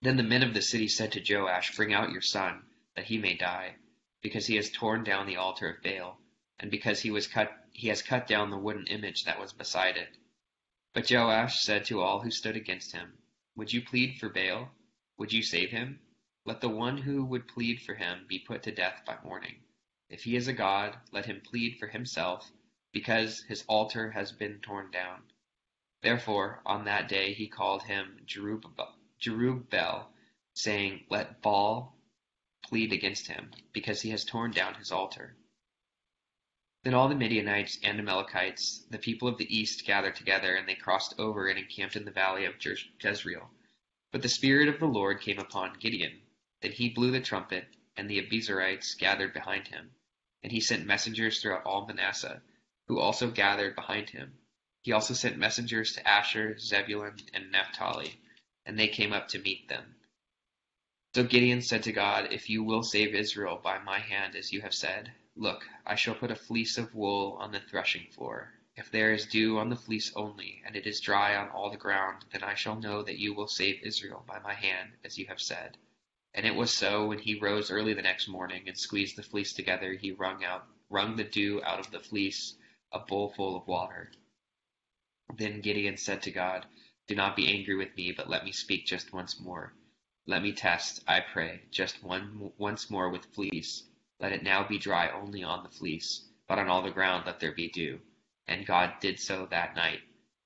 Then 0.00 0.16
the 0.16 0.22
men 0.22 0.42
of 0.42 0.54
the 0.54 0.62
city 0.62 0.88
said 0.88 1.12
to 1.12 1.34
Joash, 1.34 1.76
Bring 1.76 1.92
out 1.92 2.10
your 2.10 2.22
son, 2.22 2.64
that 2.96 3.04
he 3.04 3.18
may 3.18 3.34
die, 3.34 3.76
because 4.22 4.46
he 4.46 4.56
has 4.56 4.70
torn 4.70 5.04
down 5.04 5.26
the 5.26 5.36
altar 5.36 5.68
of 5.68 5.82
Baal, 5.82 6.18
and 6.60 6.70
because 6.70 7.00
he 7.00 7.10
was 7.10 7.26
cut 7.26 7.52
he 7.72 7.88
has 7.88 8.02
cut 8.02 8.26
down 8.26 8.50
the 8.50 8.58
wooden 8.58 8.86
image 8.88 9.24
that 9.24 9.38
was 9.38 9.52
beside 9.52 9.96
it. 9.96 10.16
But 10.92 11.08
Joash 11.08 11.60
said 11.60 11.84
to 11.84 12.00
all 12.00 12.20
who 12.20 12.30
stood 12.30 12.56
against 12.56 12.92
him, 12.92 13.18
Would 13.54 13.72
you 13.72 13.82
plead 13.82 14.18
for 14.18 14.28
Baal? 14.28 14.70
Would 15.16 15.32
you 15.32 15.42
save 15.42 15.70
him? 15.70 16.00
Let 16.44 16.60
the 16.60 16.68
one 16.68 16.98
who 16.98 17.24
would 17.24 17.46
plead 17.46 17.82
for 17.82 17.94
him 17.94 18.26
be 18.26 18.38
put 18.38 18.64
to 18.64 18.72
death 18.72 19.04
by 19.06 19.18
morning. 19.22 19.62
If 20.08 20.24
he 20.24 20.34
is 20.34 20.48
a 20.48 20.52
god, 20.52 20.98
let 21.12 21.26
him 21.26 21.40
plead 21.40 21.78
for 21.78 21.86
himself, 21.86 22.50
because 22.92 23.42
his 23.42 23.64
altar 23.68 24.10
has 24.10 24.32
been 24.32 24.60
torn 24.60 24.90
down. 24.90 25.22
Therefore, 26.02 26.62
on 26.64 26.84
that 26.86 27.08
day 27.08 27.32
he 27.32 27.48
called 27.48 27.84
him 27.84 28.20
Jerubbaal 28.26 28.94
Jerubbaal, 29.20 30.06
saying, 30.54 31.04
Let 31.10 31.42
Baal 31.42 31.96
plead 32.62 32.92
against 32.92 33.26
him, 33.26 33.52
because 33.72 34.02
he 34.02 34.10
has 34.10 34.24
torn 34.24 34.50
down 34.50 34.74
his 34.74 34.92
altar. 34.92 35.36
Then 36.88 36.94
all 36.94 37.10
the 37.10 37.14
Midianites 37.14 37.78
and 37.82 37.98
Amalekites, 37.98 38.86
the 38.88 38.96
people 38.96 39.28
of 39.28 39.36
the 39.36 39.54
east, 39.54 39.84
gathered 39.84 40.16
together, 40.16 40.54
and 40.54 40.66
they 40.66 40.74
crossed 40.74 41.20
over 41.20 41.46
and 41.46 41.58
encamped 41.58 41.96
in 41.96 42.06
the 42.06 42.10
valley 42.10 42.46
of 42.46 42.54
Jezreel. 42.64 43.50
But 44.10 44.22
the 44.22 44.28
Spirit 44.30 44.70
of 44.70 44.80
the 44.80 44.86
Lord 44.86 45.20
came 45.20 45.38
upon 45.38 45.78
Gideon. 45.78 46.22
Then 46.62 46.72
he 46.72 46.88
blew 46.88 47.10
the 47.10 47.20
trumpet, 47.20 47.66
and 47.98 48.08
the 48.08 48.22
Abiezrites 48.22 48.96
gathered 48.96 49.34
behind 49.34 49.68
him. 49.68 49.90
And 50.42 50.50
he 50.50 50.60
sent 50.60 50.86
messengers 50.86 51.42
throughout 51.42 51.66
all 51.66 51.86
Manasseh, 51.86 52.40
who 52.86 52.98
also 52.98 53.30
gathered 53.30 53.74
behind 53.74 54.08
him. 54.08 54.38
He 54.80 54.92
also 54.92 55.12
sent 55.12 55.36
messengers 55.36 55.92
to 55.92 56.08
Asher, 56.08 56.58
Zebulun, 56.58 57.18
and 57.34 57.52
Naphtali 57.52 58.18
and 58.64 58.78
they 58.78 58.88
came 58.88 59.12
up 59.12 59.28
to 59.28 59.38
meet 59.38 59.68
them. 59.68 59.94
So 61.14 61.22
Gideon 61.22 61.60
said 61.60 61.82
to 61.82 61.92
God, 61.92 62.32
If 62.32 62.48
you 62.48 62.64
will 62.64 62.82
save 62.82 63.14
Israel 63.14 63.60
by 63.62 63.78
my 63.78 63.98
hand, 63.98 64.36
as 64.36 64.54
you 64.54 64.62
have 64.62 64.72
said, 64.72 65.12
look, 65.38 65.64
I 65.86 65.94
shall 65.94 66.16
put 66.16 66.32
a 66.32 66.36
fleece 66.36 66.78
of 66.78 66.94
wool 66.94 67.38
on 67.40 67.52
the 67.52 67.60
threshing 67.60 68.06
floor. 68.10 68.52
If 68.76 68.90
there 68.90 69.12
is 69.12 69.26
dew 69.26 69.58
on 69.58 69.70
the 69.70 69.76
fleece 69.76 70.12
only, 70.16 70.62
and 70.66 70.76
it 70.76 70.86
is 70.86 71.00
dry 71.00 71.36
on 71.36 71.48
all 71.50 71.70
the 71.70 71.76
ground, 71.76 72.24
then 72.32 72.42
I 72.42 72.54
shall 72.54 72.80
know 72.80 73.02
that 73.04 73.18
you 73.18 73.34
will 73.34 73.48
save 73.48 73.82
Israel 73.82 74.24
by 74.26 74.40
my 74.40 74.54
hand, 74.54 74.90
as 75.04 75.16
you 75.16 75.26
have 75.26 75.40
said. 75.40 75.78
And 76.34 76.44
it 76.44 76.54
was 76.54 76.72
so, 76.72 77.06
when 77.06 77.20
he 77.20 77.38
rose 77.38 77.70
early 77.70 77.94
the 77.94 78.02
next 78.02 78.28
morning 78.28 78.68
and 78.68 78.76
squeezed 78.76 79.16
the 79.16 79.22
fleece 79.22 79.52
together, 79.52 79.94
he 79.94 80.12
wrung 80.12 80.44
out 80.44 80.66
wrung 80.90 81.16
the 81.16 81.24
dew 81.24 81.62
out 81.64 81.80
of 81.80 81.90
the 81.90 82.00
fleece, 82.00 82.56
a 82.92 82.98
bowl 82.98 83.32
full 83.36 83.56
of 83.56 83.66
water. 83.66 84.10
Then 85.36 85.60
Gideon 85.60 85.96
said 85.96 86.22
to 86.22 86.30
God, 86.30 86.66
do 87.06 87.14
not 87.14 87.36
be 87.36 87.48
angry 87.48 87.76
with 87.76 87.94
me, 87.96 88.12
but 88.12 88.28
let 88.28 88.44
me 88.44 88.52
speak 88.52 88.86
just 88.86 89.12
once 89.12 89.40
more. 89.40 89.72
Let 90.26 90.42
me 90.42 90.52
test, 90.52 91.02
I 91.06 91.20
pray, 91.20 91.62
just 91.70 92.02
one 92.02 92.52
once 92.58 92.90
more 92.90 93.10
with 93.10 93.24
fleece. 93.34 93.87
Let 94.20 94.32
it 94.32 94.42
now 94.42 94.66
be 94.66 94.78
dry 94.78 95.10
only 95.10 95.42
on 95.42 95.62
the 95.62 95.68
fleece, 95.68 96.24
but 96.48 96.58
on 96.58 96.68
all 96.68 96.82
the 96.82 96.90
ground 96.90 97.24
let 97.26 97.40
there 97.40 97.52
be 97.52 97.68
dew. 97.70 98.00
And 98.46 98.66
God 98.66 98.94
did 99.00 99.18
so 99.18 99.46
that 99.50 99.76
night. 99.76 100.00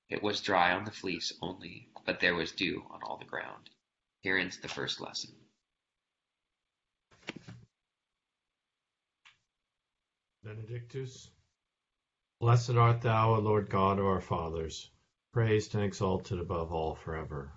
It 0.09 0.21
was 0.21 0.41
dry 0.41 0.73
on 0.73 0.85
the 0.85 0.91
fleece 0.91 1.33
only, 1.41 1.89
but 2.05 2.19
there 2.19 2.35
was 2.35 2.51
dew 2.51 2.83
on 2.91 3.01
all 3.03 3.17
the 3.17 3.25
ground. 3.25 3.69
Here 4.21 4.37
ends 4.37 4.59
the 4.59 4.67
first 4.67 5.01
lesson. 5.01 5.31
Benedictus. 10.43 11.29
Blessed 12.39 12.71
art 12.75 13.01
thou, 13.01 13.35
O 13.35 13.39
Lord 13.39 13.69
God 13.69 13.99
of 13.99 14.05
our 14.05 14.21
fathers 14.21 14.89
praised 15.33 15.73
and 15.73 15.83
exalted 15.83 16.39
above 16.39 16.71
all 16.71 16.93
forever. 16.93 17.51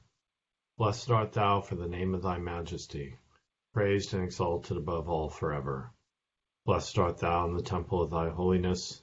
Blessed 0.78 1.10
art 1.10 1.32
thou 1.32 1.60
for 1.60 1.74
the 1.74 1.86
name 1.86 2.14
of 2.14 2.22
thy 2.22 2.38
majesty, 2.38 3.14
praised 3.74 4.14
and 4.14 4.24
exalted 4.24 4.78
above 4.78 5.10
all 5.10 5.28
forever. 5.28 5.92
Blessed 6.66 6.98
art 6.98 7.18
thou 7.18 7.46
in 7.46 7.54
the 7.54 7.62
temple 7.62 8.02
of 8.02 8.10
thy 8.10 8.28
holiness, 8.28 9.00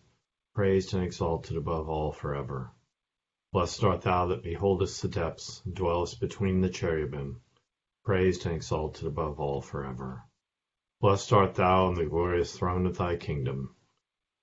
praised 0.54 0.94
and 0.94 1.02
exalted 1.02 1.56
above 1.56 1.88
all 1.88 2.12
forever. 2.12 2.74
Blessed 3.54 3.86
art 3.86 4.02
thou 4.02 4.26
that 4.28 4.44
beholdest 4.44 5.02
the 5.02 5.08
depths, 5.08 5.62
and 5.64 5.74
dwellest 5.74 6.20
between 6.20 6.60
the 6.60 6.68
cherubim, 6.68 7.40
praised 8.04 8.46
and 8.46 8.54
exalted 8.54 9.08
above 9.08 9.40
all 9.40 9.62
forever. 9.62 10.26
Blessed 11.00 11.32
art 11.32 11.56
thou 11.56 11.88
in 11.88 11.94
the 11.94 12.04
glorious 12.04 12.54
throne 12.54 12.86
of 12.86 12.98
thy 12.98 13.16
kingdom, 13.16 13.74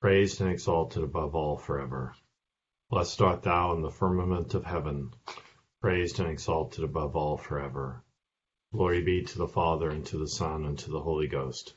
praised 0.01 0.41
and 0.41 0.51
exalted 0.51 1.03
above 1.03 1.35
all 1.35 1.59
forever. 1.59 2.15
Blessed 2.89 3.21
art 3.21 3.43
thou 3.43 3.75
in 3.75 3.83
the 3.83 3.91
firmament 3.91 4.55
of 4.55 4.65
heaven, 4.65 5.13
praised 5.83 6.19
and 6.21 6.31
exalted 6.31 6.85
above 6.85 7.15
all 7.15 7.37
forever. 7.37 8.03
Glory 8.73 9.03
be 9.03 9.23
to 9.25 9.37
the 9.37 9.47
Father, 9.47 9.91
and 9.91 10.07
to 10.07 10.17
the 10.17 10.27
Son, 10.27 10.65
and 10.65 10.79
to 10.79 10.91
the 10.91 11.03
Holy 11.03 11.29
Ghost, 11.29 11.75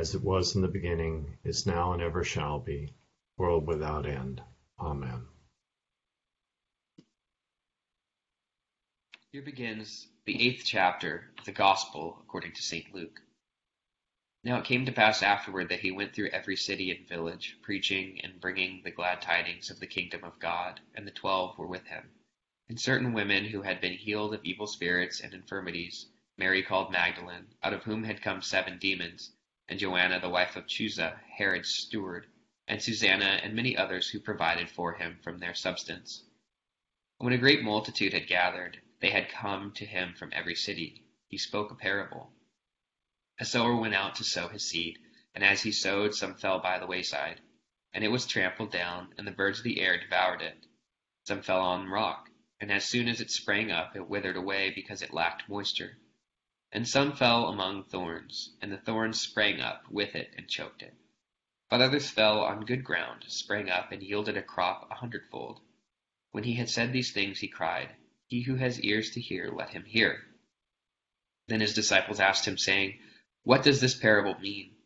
as 0.00 0.14
it 0.14 0.22
was 0.22 0.56
in 0.56 0.62
the 0.62 0.68
beginning, 0.68 1.36
is 1.44 1.66
now, 1.66 1.92
and 1.92 2.00
ever 2.00 2.24
shall 2.24 2.58
be, 2.58 2.90
world 3.36 3.66
without 3.66 4.06
end. 4.06 4.42
Amen. 4.78 5.26
Here 9.30 9.42
begins 9.42 10.08
the 10.24 10.40
eighth 10.40 10.62
chapter 10.64 11.30
of 11.38 11.44
the 11.44 11.52
Gospel 11.52 12.16
according 12.22 12.52
to 12.54 12.62
St. 12.62 12.94
Luke. 12.94 13.20
Now 14.42 14.58
it 14.58 14.64
came 14.64 14.86
to 14.86 14.92
pass 14.92 15.22
afterward 15.22 15.68
that 15.68 15.80
he 15.80 15.90
went 15.90 16.14
through 16.14 16.30
every 16.30 16.56
city 16.56 16.90
and 16.90 17.06
village, 17.06 17.58
preaching 17.60 18.22
and 18.22 18.40
bringing 18.40 18.80
the 18.82 18.90
glad 18.90 19.20
tidings 19.20 19.68
of 19.68 19.80
the 19.80 19.86
kingdom 19.86 20.24
of 20.24 20.40
God, 20.40 20.80
and 20.94 21.06
the 21.06 21.10
twelve 21.10 21.58
were 21.58 21.66
with 21.66 21.86
him. 21.86 22.08
And 22.70 22.80
certain 22.80 23.12
women 23.12 23.44
who 23.44 23.60
had 23.60 23.82
been 23.82 23.98
healed 23.98 24.32
of 24.32 24.44
evil 24.44 24.66
spirits 24.66 25.20
and 25.20 25.34
infirmities, 25.34 26.06
Mary 26.38 26.62
called 26.62 26.90
Magdalene, 26.90 27.48
out 27.62 27.74
of 27.74 27.82
whom 27.82 28.04
had 28.04 28.22
come 28.22 28.40
seven 28.40 28.78
demons, 28.78 29.32
and 29.70 29.78
Joanna 29.78 30.18
the 30.18 30.28
wife 30.28 30.56
of 30.56 30.66
Chuza, 30.66 31.20
Herod's 31.38 31.72
steward, 31.72 32.26
and 32.66 32.82
Susanna, 32.82 33.40
and 33.44 33.54
many 33.54 33.76
others 33.76 34.08
who 34.08 34.18
provided 34.18 34.68
for 34.68 34.94
him 34.94 35.20
from 35.22 35.38
their 35.38 35.54
substance. 35.54 36.24
When 37.18 37.32
a 37.32 37.38
great 37.38 37.62
multitude 37.62 38.12
had 38.12 38.26
gathered, 38.26 38.82
they 38.98 39.10
had 39.10 39.28
come 39.28 39.72
to 39.74 39.86
him 39.86 40.14
from 40.14 40.32
every 40.32 40.56
city. 40.56 41.04
He 41.28 41.38
spoke 41.38 41.70
a 41.70 41.76
parable. 41.76 42.32
A 43.38 43.44
sower 43.44 43.76
went 43.76 43.94
out 43.94 44.16
to 44.16 44.24
sow 44.24 44.48
his 44.48 44.68
seed, 44.68 44.98
and 45.36 45.44
as 45.44 45.62
he 45.62 45.70
sowed, 45.70 46.16
some 46.16 46.34
fell 46.34 46.58
by 46.58 46.80
the 46.80 46.86
wayside, 46.88 47.40
and 47.92 48.02
it 48.02 48.08
was 48.08 48.26
trampled 48.26 48.72
down, 48.72 49.14
and 49.16 49.24
the 49.24 49.30
birds 49.30 49.58
of 49.58 49.64
the 49.64 49.80
air 49.80 50.00
devoured 50.00 50.42
it. 50.42 50.66
Some 51.28 51.42
fell 51.42 51.60
on 51.60 51.88
rock, 51.88 52.28
and 52.58 52.72
as 52.72 52.88
soon 52.88 53.06
as 53.06 53.20
it 53.20 53.30
sprang 53.30 53.70
up, 53.70 53.94
it 53.94 54.08
withered 54.08 54.36
away 54.36 54.70
because 54.74 55.00
it 55.00 55.14
lacked 55.14 55.48
moisture. 55.48 55.96
And 56.72 56.86
some 56.86 57.12
fell 57.16 57.48
among 57.48 57.84
thorns, 57.84 58.54
and 58.60 58.70
the 58.70 58.78
thorns 58.78 59.20
sprang 59.20 59.60
up 59.60 59.90
with 59.90 60.14
it 60.14 60.32
and 60.36 60.48
choked 60.48 60.82
it. 60.82 60.94
But 61.68 61.80
others 61.80 62.10
fell 62.10 62.40
on 62.40 62.64
good 62.64 62.84
ground, 62.84 63.24
sprang 63.28 63.70
up, 63.70 63.92
and 63.92 64.02
yielded 64.02 64.36
a 64.36 64.42
crop 64.42 64.88
a 64.90 64.94
hundredfold. 64.94 65.60
When 66.30 66.44
he 66.44 66.54
had 66.54 66.70
said 66.70 66.92
these 66.92 67.12
things, 67.12 67.38
he 67.40 67.48
cried, 67.48 67.94
He 68.26 68.42
who 68.42 68.56
has 68.56 68.80
ears 68.80 69.10
to 69.12 69.20
hear, 69.20 69.50
let 69.50 69.70
him 69.70 69.84
hear. 69.84 70.26
Then 71.48 71.60
his 71.60 71.74
disciples 71.74 72.20
asked 72.20 72.46
him, 72.46 72.58
saying, 72.58 73.00
what 73.42 73.62
does 73.62 73.80
this 73.80 73.94
parable 73.94 74.38
mean? 74.38 74.76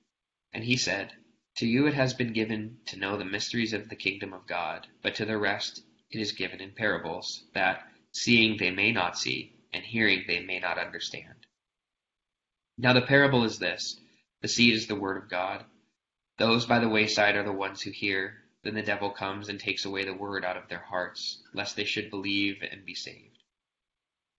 And 0.53 0.63
he 0.63 0.77
said, 0.77 1.13
To 1.57 1.67
you 1.67 1.89
it 1.89 1.95
has 1.95 2.15
been 2.15 2.33
given 2.33 2.79
to 2.87 2.97
know 2.97 3.17
the 3.17 3.25
mysteries 3.25 3.73
of 3.73 3.89
the 3.89 3.97
kingdom 3.97 4.33
of 4.33 4.47
God, 4.47 4.87
but 5.03 5.17
to 5.17 5.25
the 5.25 5.37
rest 5.37 5.83
it 6.09 6.21
is 6.21 6.31
given 6.31 6.61
in 6.61 6.71
parables, 6.71 7.43
that, 7.53 7.91
seeing 8.13 8.57
they 8.57 8.71
may 8.71 8.93
not 8.93 9.19
see, 9.19 9.57
and 9.73 9.85
hearing 9.85 10.25
they 10.29 10.39
may 10.39 10.61
not 10.61 10.79
understand. 10.79 11.47
Now 12.77 12.93
the 12.93 13.03
parable 13.03 13.45
is 13.45 13.59
this 13.59 14.01
the 14.41 14.49
seed 14.49 14.75
is 14.75 14.87
the 14.87 14.95
word 14.95 15.17
of 15.17 15.29
God. 15.31 15.65
Those 16.39 16.67
by 16.67 16.79
the 16.79 16.89
wayside 16.89 17.37
are 17.37 17.45
the 17.45 17.53
ones 17.53 17.83
who 17.83 17.91
hear. 17.91 18.43
Then 18.63 18.75
the 18.75 18.83
devil 18.83 19.11
comes 19.11 19.49
and 19.49 19.61
takes 19.61 19.85
away 19.85 20.05
the 20.05 20.15
word 20.15 20.45
out 20.45 20.57
of 20.57 20.69
their 20.69 20.79
hearts, 20.83 21.43
lest 21.53 21.77
they 21.77 21.85
should 21.85 22.11
believe 22.11 22.63
and 22.63 22.85
be 22.85 22.95
saved. 22.95 23.39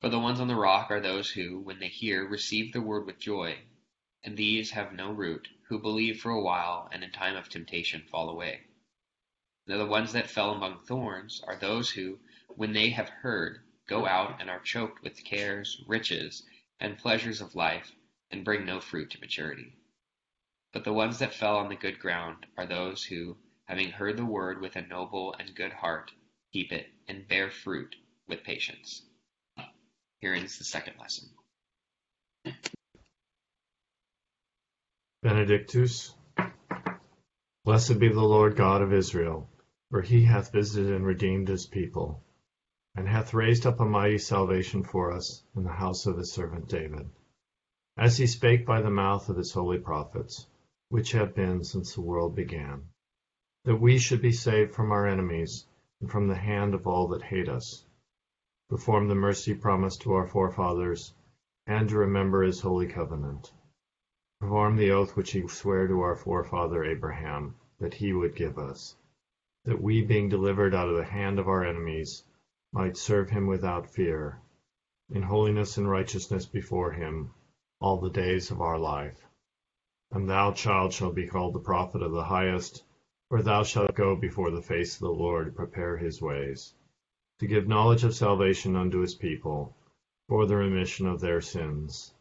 But 0.01 0.09
the 0.09 0.19
ones 0.19 0.39
on 0.39 0.47
the 0.47 0.55
rock 0.55 0.91
are 0.91 0.99
those 0.99 1.29
who, 1.31 1.59
when 1.59 1.79
they 1.79 1.87
hear, 1.87 2.27
receive 2.27 2.73
the 2.73 2.81
word 2.81 3.05
with 3.05 3.19
joy 3.19 3.59
and 4.25 4.35
these 4.35 4.71
have 4.71 4.91
no 4.91 5.11
root, 5.11 5.47
who 5.67 5.77
believe 5.77 6.19
for 6.19 6.31
a 6.31 6.41
while, 6.41 6.89
and 6.91 7.03
in 7.03 7.11
time 7.11 7.35
of 7.35 7.47
temptation 7.47 8.01
fall 8.09 8.27
away. 8.27 8.61
Now 9.67 9.77
the 9.77 9.85
ones 9.85 10.13
that 10.13 10.31
fell 10.31 10.49
among 10.49 10.79
thorns 10.79 11.41
are 11.47 11.55
those 11.55 11.91
who, 11.91 12.17
when 12.49 12.73
they 12.73 12.89
have 12.89 13.07
heard, 13.07 13.61
go 13.85 14.07
out 14.07 14.41
and 14.41 14.49
are 14.49 14.59
choked 14.61 15.03
with 15.03 15.23
cares, 15.23 15.83
riches, 15.85 16.41
and 16.79 16.97
pleasures 16.97 17.39
of 17.39 17.53
life, 17.53 17.91
and 18.35 18.43
bring 18.43 18.65
no 18.65 18.81
fruit 18.81 19.11
to 19.11 19.19
maturity. 19.21 19.73
But 20.73 20.83
the 20.83 20.91
ones 20.91 21.19
that 21.19 21.33
fell 21.33 21.55
on 21.55 21.69
the 21.69 21.75
good 21.75 21.99
ground 21.99 22.45
are 22.57 22.65
those 22.65 23.01
who, 23.01 23.37
having 23.63 23.91
heard 23.91 24.17
the 24.17 24.25
word 24.25 24.59
with 24.59 24.75
a 24.75 24.81
noble 24.81 25.33
and 25.39 25.55
good 25.55 25.71
heart, 25.71 26.11
keep 26.51 26.73
it 26.73 26.87
and 27.07 27.25
bear 27.29 27.49
fruit 27.49 27.95
with 28.27 28.43
patience. 28.43 29.03
Here 30.19 30.33
ends 30.33 30.57
the 30.57 30.65
second 30.65 30.95
lesson. 30.99 31.29
Benedictus. 35.23 36.13
Blessed 37.63 37.99
be 37.99 38.09
the 38.09 38.19
Lord 38.19 38.57
God 38.57 38.81
of 38.81 38.91
Israel, 38.91 39.49
for 39.91 40.01
he 40.01 40.25
hath 40.25 40.51
visited 40.51 40.91
and 40.91 41.05
redeemed 41.05 41.47
his 41.47 41.65
people, 41.65 42.21
and 42.95 43.07
hath 43.07 43.33
raised 43.33 43.65
up 43.65 43.79
a 43.79 43.85
mighty 43.85 44.17
salvation 44.17 44.83
for 44.83 45.13
us 45.13 45.41
in 45.55 45.63
the 45.63 45.71
house 45.71 46.05
of 46.05 46.17
his 46.17 46.33
servant 46.33 46.67
David, 46.67 47.09
as 47.97 48.17
he 48.17 48.27
spake 48.27 48.65
by 48.65 48.81
the 48.81 48.89
mouth 48.89 49.29
of 49.29 49.37
his 49.37 49.53
holy 49.53 49.77
prophets, 49.77 50.45
which 50.89 51.13
have 51.13 51.33
been 51.33 51.63
since 51.63 51.95
the 51.95 52.01
world 52.01 52.35
began, 52.35 52.83
that 53.63 53.77
we 53.77 53.97
should 53.97 54.21
be 54.21 54.33
saved 54.33 54.73
from 54.75 54.91
our 54.91 55.07
enemies 55.07 55.65
and 56.01 56.11
from 56.11 56.27
the 56.27 56.35
hand 56.35 56.73
of 56.73 56.85
all 56.85 57.07
that 57.07 57.21
hate 57.21 57.47
us, 57.47 57.85
perform 58.69 59.07
the 59.07 59.15
mercy 59.15 59.53
promised 59.53 60.01
to 60.01 60.11
our 60.11 60.27
forefathers, 60.27 61.13
and 61.67 61.87
to 61.87 61.97
remember 61.97 62.43
his 62.43 62.59
holy 62.59 62.85
covenant 62.85 63.53
perform 64.41 64.75
the 64.75 64.91
oath 64.91 65.15
which 65.15 65.31
he 65.31 65.47
sware 65.47 65.87
to 65.87 66.01
our 66.01 66.17
forefather 66.17 66.83
Abraham, 66.83 67.55
that 67.79 67.93
he 67.93 68.11
would 68.11 68.35
give 68.35 68.57
us, 68.57 68.93
that 69.63 69.81
we, 69.81 70.01
being 70.01 70.27
delivered 70.27 70.75
out 70.75 70.89
of 70.89 70.97
the 70.97 71.05
hand 71.05 71.39
of 71.39 71.47
our 71.47 71.63
enemies, 71.63 72.25
might 72.73 72.97
serve 72.97 73.29
him 73.29 73.47
without 73.47 73.89
fear, 73.89 74.37
in 75.09 75.21
holiness 75.21 75.77
and 75.77 75.89
righteousness 75.89 76.45
before 76.45 76.91
him, 76.91 77.31
all 77.79 77.99
the 77.99 78.09
days 78.09 78.51
of 78.51 78.61
our 78.61 78.77
life. 78.77 79.19
And 80.11 80.29
thou, 80.29 80.51
child, 80.51 80.93
shalt 80.93 81.15
be 81.15 81.27
called 81.27 81.53
the 81.53 81.59
prophet 81.59 82.01
of 82.01 82.11
the 82.11 82.23
highest, 82.23 82.83
for 83.29 83.41
thou 83.41 83.63
shalt 83.63 83.95
go 83.95 84.15
before 84.15 84.51
the 84.51 84.61
face 84.61 84.95
of 84.95 85.01
the 85.01 85.09
Lord 85.09 85.47
to 85.47 85.51
prepare 85.51 85.97
his 85.97 86.21
ways, 86.21 86.73
to 87.39 87.47
give 87.47 87.67
knowledge 87.67 88.03
of 88.03 88.13
salvation 88.13 88.75
unto 88.75 88.99
his 88.99 89.15
people, 89.15 89.75
for 90.29 90.45
the 90.45 90.55
remission 90.55 91.07
of 91.07 91.19
their 91.19 91.41
sins 91.41 92.13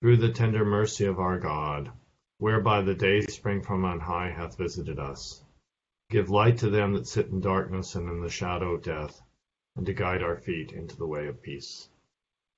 through 0.00 0.16
the 0.16 0.32
tender 0.32 0.64
mercy 0.64 1.04
of 1.04 1.20
our 1.20 1.38
God, 1.38 1.92
whereby 2.38 2.80
the 2.80 2.94
day 2.94 3.20
spring 3.20 3.60
from 3.60 3.84
on 3.84 4.00
high 4.00 4.30
hath 4.30 4.56
visited 4.56 4.98
us. 4.98 5.44
Give 6.08 6.30
light 6.30 6.56
to 6.58 6.70
them 6.70 6.94
that 6.94 7.06
sit 7.06 7.26
in 7.26 7.40
darkness 7.40 7.94
and 7.94 8.08
in 8.08 8.22
the 8.22 8.30
shadow 8.30 8.72
of 8.72 8.82
death, 8.82 9.20
and 9.76 9.84
to 9.84 9.92
guide 9.92 10.22
our 10.22 10.38
feet 10.38 10.72
into 10.72 10.96
the 10.96 11.06
way 11.06 11.26
of 11.26 11.42
peace. 11.42 11.89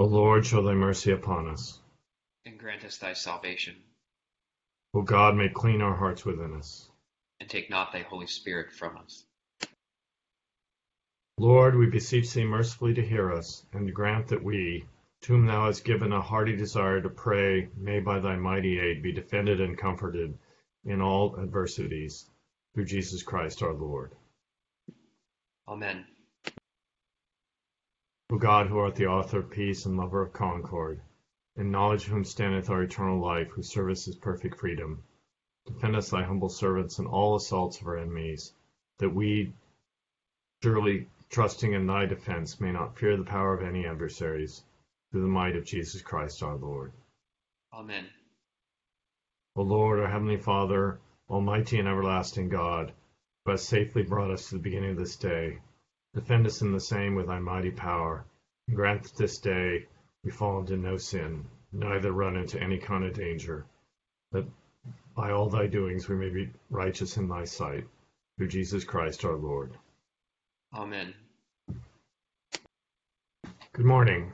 O 0.00 0.04
Lord, 0.04 0.46
show 0.46 0.62
thy 0.62 0.72
mercy 0.72 1.10
upon 1.10 1.46
us. 1.46 1.78
And 2.46 2.58
grant 2.58 2.84
us 2.86 2.96
thy 2.96 3.12
salvation. 3.12 3.76
O 4.94 5.02
God, 5.02 5.36
make 5.36 5.52
clean 5.52 5.82
our 5.82 5.94
hearts 5.94 6.24
within 6.24 6.54
us. 6.54 6.88
And 7.38 7.50
take 7.50 7.68
not 7.68 7.92
thy 7.92 8.00
Holy 8.00 8.26
Spirit 8.26 8.72
from 8.72 8.96
us. 8.96 9.26
Lord, 11.36 11.76
we 11.76 11.84
beseech 11.84 12.32
thee 12.32 12.46
mercifully 12.46 12.94
to 12.94 13.04
hear 13.06 13.30
us, 13.30 13.62
and 13.74 13.92
grant 13.92 14.28
that 14.28 14.42
we, 14.42 14.86
to 15.20 15.34
whom 15.34 15.44
thou 15.44 15.66
hast 15.66 15.84
given 15.84 16.14
a 16.14 16.22
hearty 16.22 16.56
desire 16.56 17.02
to 17.02 17.10
pray, 17.10 17.68
may 17.76 18.00
by 18.00 18.20
thy 18.20 18.36
mighty 18.36 18.80
aid 18.80 19.02
be 19.02 19.12
defended 19.12 19.60
and 19.60 19.76
comforted 19.76 20.32
in 20.86 21.02
all 21.02 21.38
adversities, 21.38 22.24
through 22.72 22.86
Jesus 22.86 23.22
Christ 23.22 23.62
our 23.62 23.74
Lord. 23.74 24.14
Amen. 25.68 26.06
O 28.32 28.38
God, 28.38 28.68
who 28.68 28.78
art 28.78 28.94
the 28.94 29.08
author 29.08 29.40
of 29.40 29.50
peace 29.50 29.86
and 29.86 29.96
lover 29.96 30.22
of 30.22 30.32
concord, 30.32 31.00
in 31.56 31.72
knowledge 31.72 32.04
of 32.04 32.12
whom 32.12 32.24
standeth 32.24 32.70
our 32.70 32.84
eternal 32.84 33.18
life, 33.20 33.48
whose 33.50 33.68
service 33.68 34.06
is 34.06 34.14
perfect 34.14 34.56
freedom, 34.60 35.02
defend 35.66 35.96
us, 35.96 36.10
thy 36.10 36.22
humble 36.22 36.48
servants, 36.48 37.00
in 37.00 37.06
all 37.06 37.34
assaults 37.34 37.80
of 37.80 37.88
our 37.88 37.96
enemies, 37.96 38.52
that 38.98 39.10
we, 39.10 39.52
surely 40.62 41.08
trusting 41.28 41.72
in 41.72 41.86
thy 41.86 42.06
defense, 42.06 42.60
may 42.60 42.70
not 42.70 42.96
fear 42.96 43.16
the 43.16 43.24
power 43.24 43.52
of 43.52 43.64
any 43.66 43.84
adversaries, 43.84 44.62
through 45.10 45.22
the 45.22 45.26
might 45.26 45.56
of 45.56 45.64
Jesus 45.64 46.00
Christ 46.00 46.40
our 46.44 46.54
Lord. 46.54 46.92
Amen. 47.72 48.08
O 49.56 49.62
Lord, 49.62 49.98
our 49.98 50.08
heavenly 50.08 50.36
Father, 50.36 51.00
almighty 51.28 51.80
and 51.80 51.88
everlasting 51.88 52.48
God, 52.48 52.92
who 53.44 53.50
hast 53.50 53.68
safely 53.68 54.04
brought 54.04 54.30
us 54.30 54.48
to 54.48 54.54
the 54.54 54.62
beginning 54.62 54.92
of 54.92 54.98
this 54.98 55.16
day, 55.16 55.58
defend 56.14 56.46
us 56.46 56.62
in 56.62 56.72
the 56.72 56.80
same 56.80 57.14
with 57.14 57.26
thy 57.26 57.38
mighty 57.38 57.70
power, 57.70 58.24
and 58.66 58.76
grant 58.76 59.02
that 59.04 59.16
this 59.16 59.38
day 59.38 59.86
we 60.24 60.30
fall 60.30 60.60
into 60.60 60.76
no 60.76 60.96
sin, 60.96 61.46
neither 61.72 62.12
run 62.12 62.36
into 62.36 62.60
any 62.60 62.78
kind 62.78 63.04
of 63.04 63.14
danger, 63.14 63.64
that 64.32 64.44
by 65.14 65.30
all 65.30 65.48
thy 65.48 65.66
doings 65.66 66.08
we 66.08 66.16
may 66.16 66.30
be 66.30 66.50
righteous 66.70 67.16
in 67.16 67.28
thy 67.28 67.44
sight, 67.44 67.84
through 68.36 68.48
Jesus 68.48 68.84
Christ 68.84 69.24
our 69.24 69.36
Lord. 69.36 69.76
Amen. 70.74 71.14
Good 73.72 73.86
morning. 73.86 74.32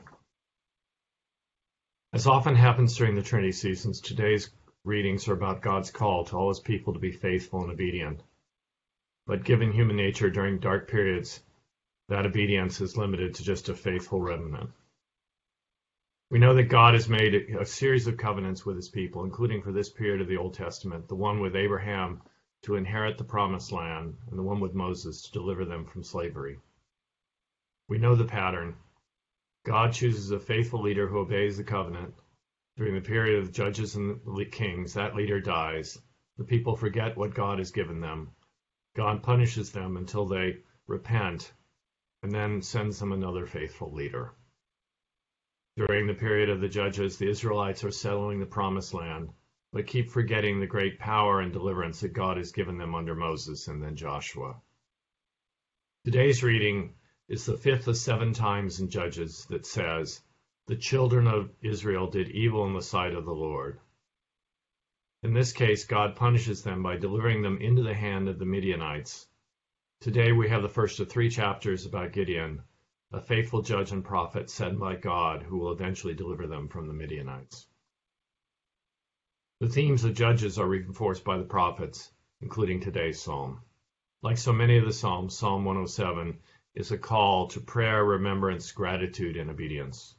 As 2.13 2.25
often 2.25 2.55
happens 2.55 2.95
during 2.95 3.15
the 3.15 3.21
Trinity 3.21 3.51
seasons, 3.51 4.01
today's 4.01 4.49
readings 4.83 5.27
are 5.27 5.33
about 5.33 5.61
God's 5.61 5.91
call 5.91 6.25
to 6.25 6.37
all 6.37 6.47
his 6.49 6.59
people 6.59 6.93
to 6.93 6.99
be 6.99 7.11
faithful 7.11 7.61
and 7.61 7.71
obedient. 7.71 8.23
But 9.25 9.43
given 9.43 9.71
human 9.71 9.97
nature 9.97 10.29
during 10.29 10.59
dark 10.59 10.89
periods, 10.89 11.41
that 12.09 12.25
obedience 12.25 12.79
is 12.81 12.97
limited 12.97 13.35
to 13.35 13.43
just 13.43 13.69
a 13.69 13.75
faithful 13.75 14.21
remnant. 14.21 14.69
We 16.29 16.39
know 16.39 16.53
that 16.55 16.63
God 16.63 16.93
has 16.93 17.07
made 17.07 17.33
a 17.33 17.65
series 17.65 18.07
of 18.07 18.17
covenants 18.17 18.65
with 18.65 18.75
his 18.75 18.89
people, 18.89 19.23
including 19.23 19.61
for 19.61 19.71
this 19.71 19.89
period 19.89 20.21
of 20.21 20.27
the 20.27 20.37
Old 20.37 20.53
Testament, 20.53 21.07
the 21.07 21.15
one 21.15 21.39
with 21.39 21.55
Abraham 21.55 22.21
to 22.63 22.75
inherit 22.75 23.17
the 23.17 23.23
promised 23.23 23.71
land, 23.71 24.17
and 24.29 24.37
the 24.37 24.43
one 24.43 24.59
with 24.59 24.73
Moses 24.73 25.21
to 25.21 25.31
deliver 25.31 25.63
them 25.63 25.85
from 25.85 26.03
slavery. 26.03 26.59
We 27.87 27.97
know 27.97 28.15
the 28.15 28.25
pattern. 28.25 28.75
God 29.65 29.93
chooses 29.93 30.31
a 30.31 30.39
faithful 30.39 30.81
leader 30.81 31.07
who 31.07 31.19
obeys 31.19 31.57
the 31.57 31.63
covenant. 31.63 32.13
During 32.75 32.95
the 32.95 33.01
period 33.01 33.39
of 33.39 33.47
the 33.47 33.51
judges 33.51 33.95
and 33.95 34.19
kings, 34.51 34.93
that 34.93 35.15
leader 35.15 35.39
dies. 35.39 35.97
The 36.37 36.43
people 36.43 36.75
forget 36.75 37.17
what 37.17 37.33
God 37.33 37.59
has 37.59 37.71
given 37.71 38.01
them. 38.01 38.31
God 38.95 39.23
punishes 39.23 39.71
them 39.71 39.97
until 39.97 40.25
they 40.25 40.57
repent 40.87 41.53
and 42.23 42.31
then 42.31 42.61
sends 42.61 42.99
them 42.99 43.11
another 43.11 43.45
faithful 43.45 43.93
leader. 43.93 44.33
During 45.75 46.07
the 46.07 46.15
period 46.15 46.49
of 46.49 46.59
the 46.59 46.67
judges, 46.67 47.17
the 47.17 47.29
Israelites 47.29 47.83
are 47.83 47.91
settling 47.91 48.39
the 48.39 48.45
promised 48.47 48.93
land, 48.93 49.29
but 49.71 49.85
keep 49.85 50.09
forgetting 50.09 50.59
the 50.59 50.65
great 50.65 50.97
power 50.97 51.39
and 51.41 51.53
deliverance 51.53 51.99
that 51.99 52.13
God 52.13 52.37
has 52.37 52.51
given 52.51 52.77
them 52.77 52.95
under 52.95 53.13
Moses 53.13 53.67
and 53.67 53.83
then 53.83 53.95
Joshua. 53.95 54.59
Today's 56.03 56.43
reading 56.43 56.95
is 57.27 57.45
the 57.45 57.57
fifth 57.57 57.87
of 57.87 57.97
seven 57.97 58.33
times 58.33 58.79
in 58.79 58.89
Judges 58.89 59.45
that 59.49 59.65
says, 59.65 60.21
The 60.65 60.77
children 60.77 61.27
of 61.27 61.51
Israel 61.61 62.09
did 62.09 62.29
evil 62.31 62.65
in 62.65 62.73
the 62.73 62.81
sight 62.81 63.13
of 63.13 63.25
the 63.25 63.35
Lord. 63.35 63.79
In 65.21 65.33
this 65.33 65.51
case, 65.51 65.85
God 65.85 66.15
punishes 66.15 66.63
them 66.63 66.81
by 66.81 66.97
delivering 66.97 67.41
them 67.41 67.57
into 67.59 67.83
the 67.83 67.93
hand 67.93 68.29
of 68.29 68.39
the 68.39 68.45
Midianites. 68.45 69.26
Today 69.99 70.31
we 70.31 70.47
have 70.49 70.61
the 70.61 70.69
first 70.69 70.99
of 70.99 71.09
three 71.09 71.27
chapters 71.27 71.87
about 71.87 72.13
Gideon, 72.13 72.61
a 73.11 73.19
faithful 73.19 73.63
judge 73.63 73.91
and 73.91 74.05
prophet 74.05 74.47
sent 74.47 74.79
by 74.79 74.95
God 74.95 75.41
who 75.41 75.57
will 75.57 75.71
eventually 75.71 76.13
deliver 76.13 76.45
them 76.45 76.67
from 76.67 76.87
the 76.87 76.93
Midianites. 76.93 77.65
The 79.59 79.69
themes 79.69 80.03
of 80.03 80.13
Judges 80.13 80.59
are 80.59 80.67
reinforced 80.67 81.23
by 81.23 81.39
the 81.39 81.43
prophets, 81.43 82.11
including 82.41 82.79
today's 82.79 83.19
psalm. 83.19 83.63
Like 84.21 84.37
so 84.37 84.53
many 84.53 84.77
of 84.77 84.85
the 84.85 84.93
psalms, 84.93 85.35
Psalm 85.35 85.65
107 85.65 86.41
is 86.75 86.91
a 86.91 86.97
call 86.97 87.47
to 87.47 87.59
prayer, 87.59 88.05
remembrance, 88.05 88.71
gratitude, 88.71 89.35
and 89.35 89.49
obedience. 89.49 90.15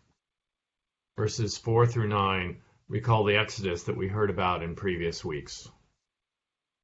Verses 1.17 1.57
4 1.57 1.87
through 1.87 2.09
9 2.09 2.61
recall 2.88 3.23
the 3.23 3.37
Exodus 3.37 3.85
that 3.85 3.97
we 3.97 4.09
heard 4.09 4.31
about 4.31 4.64
in 4.64 4.75
previous 4.75 5.25
weeks. 5.25 5.71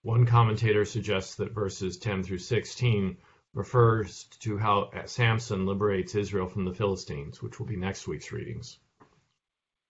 One 0.04 0.26
commentator 0.26 0.84
suggests 0.84 1.36
that 1.36 1.54
verses 1.54 1.96
10 1.96 2.24
through 2.24 2.40
16 2.40 3.16
refers 3.54 4.24
to 4.40 4.58
how 4.58 4.90
Samson 5.06 5.64
liberates 5.64 6.14
Israel 6.14 6.46
from 6.46 6.66
the 6.66 6.74
Philistines, 6.74 7.40
which 7.40 7.58
will 7.58 7.64
be 7.64 7.76
next 7.76 8.06
week's 8.06 8.30
readings. 8.30 8.78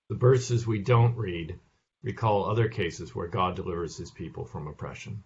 The 0.09 0.15
verses 0.15 0.69
we 0.69 0.79
don't 0.79 1.17
read 1.17 1.59
recall 2.05 2.45
other 2.45 2.69
cases 2.69 3.13
where 3.13 3.27
God 3.27 3.57
delivers 3.57 3.97
his 3.97 4.13
people 4.13 4.45
from 4.45 4.69
oppression. 4.69 5.25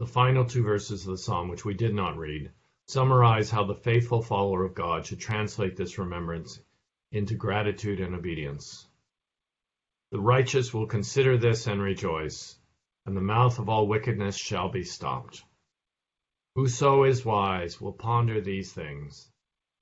The 0.00 0.06
final 0.06 0.44
two 0.44 0.64
verses 0.64 1.06
of 1.06 1.12
the 1.12 1.18
psalm, 1.18 1.48
which 1.48 1.64
we 1.64 1.74
did 1.74 1.94
not 1.94 2.18
read, 2.18 2.50
summarize 2.88 3.48
how 3.48 3.62
the 3.62 3.76
faithful 3.76 4.22
follower 4.22 4.64
of 4.64 4.74
God 4.74 5.06
should 5.06 5.20
translate 5.20 5.76
this 5.76 5.98
remembrance 5.98 6.58
into 7.12 7.36
gratitude 7.36 8.00
and 8.00 8.16
obedience. 8.16 8.88
The 10.10 10.18
righteous 10.18 10.74
will 10.74 10.88
consider 10.88 11.38
this 11.38 11.68
and 11.68 11.80
rejoice, 11.80 12.58
and 13.06 13.16
the 13.16 13.20
mouth 13.20 13.58
of 13.58 13.68
all 13.68 13.86
wickedness 13.86 14.36
shall 14.36 14.70
be 14.70 14.82
stopped. 14.82 15.44
Whoso 16.54 17.04
is 17.04 17.24
wise 17.24 17.80
will 17.80 17.92
ponder 17.92 18.40
these 18.40 18.72
things, 18.72 19.30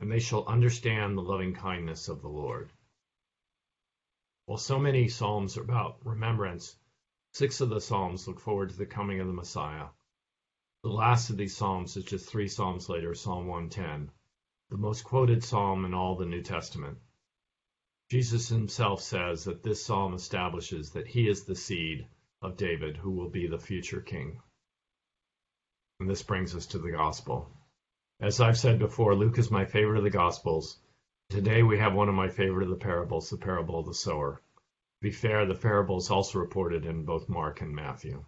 and 0.01 0.11
they 0.11 0.19
shall 0.19 0.45
understand 0.47 1.17
the 1.17 1.23
loving 1.23 1.55
kindness 1.55 2.09
of 2.09 2.21
the 2.21 2.29
Lord. 2.29 2.73
While 4.47 4.59
so 4.59 4.79
many 4.79 5.09
psalms 5.09 5.57
are 5.57 5.63
about 5.63 6.05
remembrance, 6.05 6.75
six 7.33 7.61
of 7.61 7.69
the 7.69 7.81
psalms 7.81 8.27
look 8.27 8.41
forward 8.41 8.71
to 8.71 8.77
the 8.77 8.87
coming 8.87 9.21
of 9.21 9.29
the 9.29 9.33
Messiah. 9.33 9.87
The 10.83 10.91
last 10.91 11.31
of 11.31 11.37
these 11.37 11.57
psalms 11.57 11.97
is 11.97 12.05
just 12.05 12.29
three 12.29 12.49
psalms 12.49 12.89
later, 12.89 13.15
Psalm 13.15 13.47
110, 13.47 14.11
the 14.71 14.77
most 14.77 15.05
quoted 15.05 15.45
psalm 15.45 15.85
in 15.85 15.95
all 15.95 16.17
the 16.17 16.27
New 16.27 16.43
Testament. 16.43 16.99
Jesus 18.11 18.49
himself 18.49 19.01
says 19.01 19.45
that 19.45 19.63
this 19.63 19.85
psalm 19.87 20.15
establishes 20.15 20.91
that 20.91 21.07
he 21.07 21.29
is 21.29 21.45
the 21.45 21.55
seed 21.55 22.09
of 22.43 22.57
David 22.57 22.97
who 22.97 23.13
will 23.13 23.31
be 23.31 23.47
the 23.47 23.59
future 23.59 24.01
king. 24.01 24.41
And 26.01 26.11
this 26.11 26.23
brings 26.23 26.55
us 26.55 26.67
to 26.67 26.79
the 26.79 26.91
gospel. 26.91 27.49
As 28.21 28.41
I've 28.41 28.59
said 28.59 28.79
before, 28.79 29.15
Luke 29.15 29.39
is 29.39 29.51
my 29.51 29.65
favorite 29.65 29.99
of 29.99 30.05
the 30.05 30.11
gospels. 30.11 30.79
Today 31.31 31.63
we 31.63 31.79
have 31.79 31.95
one 31.95 32.09
of 32.09 32.15
my 32.15 32.29
favorite 32.29 32.65
of 32.65 32.71
the 32.71 32.85
parables, 32.85 33.31
the 33.31 33.37
parable 33.37 33.79
of 33.79 33.87
the 33.87 33.95
sower. 33.95 34.43
To 35.03 35.09
be 35.09 35.11
fair, 35.11 35.47
the 35.47 35.55
parable 35.55 35.99
is 35.99 36.11
also 36.11 36.39
reported 36.39 36.85
in 36.85 37.05
both 37.05 37.29
Mark 37.29 37.61
and 37.61 37.75
Matthew. 37.75 38.25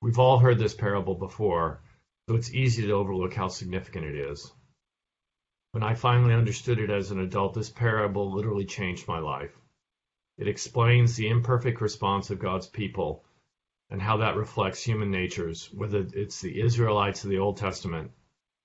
We've 0.00 0.18
all 0.18 0.38
heard 0.38 0.58
this 0.58 0.74
parable 0.74 1.14
before, 1.14 1.82
so 2.28 2.34
it's 2.36 2.52
easy 2.52 2.86
to 2.86 2.92
overlook 2.92 3.34
how 3.34 3.48
significant 3.48 4.04
it 4.04 4.16
is. 4.16 4.52
When 5.72 5.82
I 5.82 5.94
finally 5.94 6.34
understood 6.34 6.78
it 6.78 6.90
as 6.90 7.10
an 7.10 7.20
adult, 7.20 7.54
this 7.54 7.70
parable 7.70 8.32
literally 8.32 8.64
changed 8.64 9.08
my 9.08 9.18
life. 9.18 9.58
It 10.36 10.48
explains 10.48 11.14
the 11.14 11.28
imperfect 11.28 11.80
response 11.80 12.30
of 12.30 12.40
God's 12.40 12.66
people 12.66 13.24
and 13.88 14.02
how 14.02 14.16
that 14.16 14.36
reflects 14.36 14.82
human 14.82 15.10
natures, 15.10 15.72
whether 15.72 16.06
it's 16.12 16.40
the 16.40 16.60
Israelites 16.60 17.22
of 17.22 17.30
the 17.30 17.38
Old 17.38 17.56
Testament, 17.56 18.10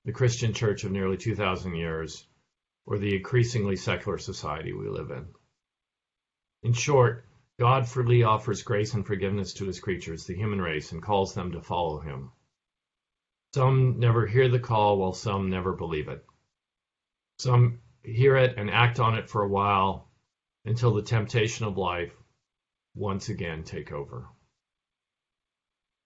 the 0.05 0.11
Christian 0.11 0.53
church 0.53 0.83
of 0.83 0.91
nearly 0.91 1.17
2,000 1.17 1.75
years, 1.75 2.25
or 2.87 2.97
the 2.97 3.15
increasingly 3.15 3.75
secular 3.75 4.17
society 4.17 4.73
we 4.73 4.89
live 4.89 5.11
in. 5.11 5.27
In 6.63 6.73
short, 6.73 7.25
God 7.59 7.87
freely 7.87 8.23
offers 8.23 8.63
grace 8.63 8.95
and 8.95 9.05
forgiveness 9.05 9.53
to 9.55 9.65
his 9.65 9.79
creatures, 9.79 10.25
the 10.25 10.35
human 10.35 10.61
race, 10.61 10.91
and 10.91 11.03
calls 11.03 11.35
them 11.35 11.51
to 11.51 11.61
follow 11.61 11.99
him. 11.99 12.31
Some 13.53 13.99
never 13.99 14.25
hear 14.25 14.49
the 14.49 14.59
call, 14.59 14.97
while 14.97 15.13
some 15.13 15.49
never 15.49 15.73
believe 15.73 16.07
it. 16.07 16.25
Some 17.37 17.81
hear 18.03 18.37
it 18.37 18.57
and 18.57 18.71
act 18.71 18.99
on 18.99 19.15
it 19.15 19.29
for 19.29 19.43
a 19.43 19.47
while 19.47 20.08
until 20.65 20.93
the 20.93 21.01
temptation 21.01 21.65
of 21.65 21.77
life 21.77 22.13
once 22.95 23.29
again 23.29 23.63
take 23.63 23.91
over. 23.91 24.27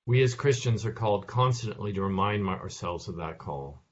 We 0.05 0.21
as 0.21 0.35
Christians 0.35 0.85
are 0.85 0.91
called 0.91 1.27
constantly 1.27 1.93
to 1.93 2.01
remind 2.01 2.47
ourselves 2.47 3.07
of 3.07 3.17
that 3.17 3.37
call. 3.37 3.83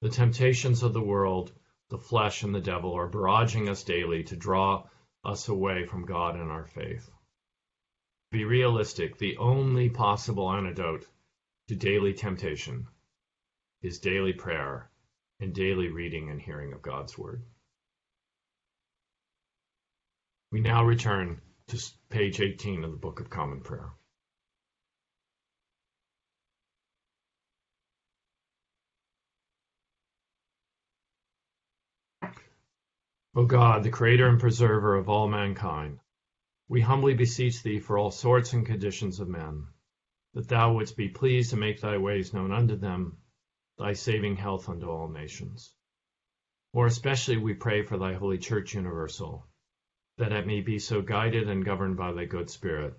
The 0.00 0.08
temptations 0.08 0.82
of 0.82 0.92
the 0.92 1.00
world, 1.00 1.52
the 1.90 1.98
flesh, 1.98 2.42
and 2.42 2.54
the 2.54 2.60
devil 2.60 2.94
are 2.94 3.08
barraging 3.08 3.68
us 3.68 3.84
daily 3.84 4.24
to 4.24 4.36
draw 4.36 4.88
us 5.24 5.48
away 5.48 5.86
from 5.86 6.06
God 6.06 6.34
and 6.34 6.50
our 6.50 6.66
faith. 6.66 7.08
Be 8.32 8.44
realistic, 8.44 9.18
the 9.18 9.36
only 9.36 9.90
possible 9.90 10.50
antidote 10.50 11.06
to 11.68 11.76
daily 11.76 12.14
temptation 12.14 12.88
is 13.82 14.00
daily 14.00 14.32
prayer 14.32 14.90
and 15.38 15.54
daily 15.54 15.88
reading 15.88 16.30
and 16.30 16.40
hearing 16.40 16.72
of 16.72 16.82
God's 16.82 17.16
Word. 17.16 17.44
We 20.52 20.60
now 20.60 20.84
return 20.84 21.40
to 21.68 21.82
page 22.10 22.38
18 22.38 22.84
of 22.84 22.90
the 22.90 22.98
Book 22.98 23.20
of 23.20 23.30
Common 23.30 23.62
Prayer. 23.62 23.90
O 33.34 33.46
God, 33.46 33.82
the 33.82 33.88
creator 33.88 34.28
and 34.28 34.38
preserver 34.38 34.94
of 34.96 35.08
all 35.08 35.26
mankind, 35.26 35.98
we 36.68 36.82
humbly 36.82 37.14
beseech 37.14 37.62
thee 37.62 37.80
for 37.80 37.96
all 37.96 38.10
sorts 38.10 38.52
and 38.52 38.66
conditions 38.66 39.20
of 39.20 39.28
men, 39.28 39.68
that 40.34 40.48
thou 40.48 40.74
wouldst 40.74 40.98
be 40.98 41.08
pleased 41.08 41.48
to 41.52 41.56
make 41.56 41.80
thy 41.80 41.96
ways 41.96 42.34
known 42.34 42.52
unto 42.52 42.76
them, 42.76 43.16
thy 43.78 43.94
saving 43.94 44.36
health 44.36 44.68
unto 44.68 44.90
all 44.90 45.08
nations. 45.08 45.74
More 46.74 46.84
especially 46.84 47.38
we 47.38 47.54
pray 47.54 47.80
for 47.80 47.96
thy 47.96 48.12
holy 48.12 48.36
church 48.36 48.74
universal, 48.74 49.48
that 50.22 50.32
it 50.32 50.46
may 50.46 50.60
be 50.60 50.78
so 50.78 51.02
guided 51.02 51.48
and 51.48 51.64
governed 51.64 51.96
by 51.96 52.12
thy 52.12 52.24
good 52.24 52.48
spirit, 52.48 52.94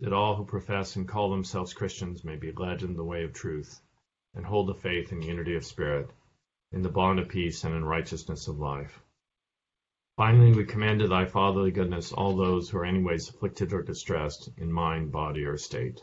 that 0.00 0.12
all 0.12 0.34
who 0.34 0.44
profess 0.44 0.96
and 0.96 1.06
call 1.06 1.30
themselves 1.30 1.72
Christians 1.72 2.24
may 2.24 2.34
be 2.34 2.50
led 2.50 2.82
in 2.82 2.96
the 2.96 3.04
way 3.04 3.22
of 3.22 3.32
truth, 3.32 3.80
and 4.34 4.44
hold 4.44 4.66
the 4.66 4.74
faith 4.74 5.12
in 5.12 5.22
unity 5.22 5.54
of 5.54 5.64
spirit, 5.64 6.10
in 6.72 6.82
the 6.82 6.88
bond 6.88 7.20
of 7.20 7.28
peace 7.28 7.62
and 7.62 7.72
in 7.72 7.84
righteousness 7.84 8.48
of 8.48 8.58
life 8.58 9.00
Finally, 10.16 10.52
we 10.52 10.64
commend 10.64 11.00
to 11.00 11.06
thy 11.06 11.26
fatherly 11.26 11.70
goodness 11.70 12.10
all 12.10 12.34
those 12.34 12.70
who 12.70 12.78
are 12.78 12.86
anyways 12.86 13.28
afflicted 13.28 13.72
or 13.72 13.82
distressed 13.82 14.48
in 14.56 14.72
mind, 14.72 15.12
body, 15.12 15.44
or 15.44 15.58
state. 15.58 16.02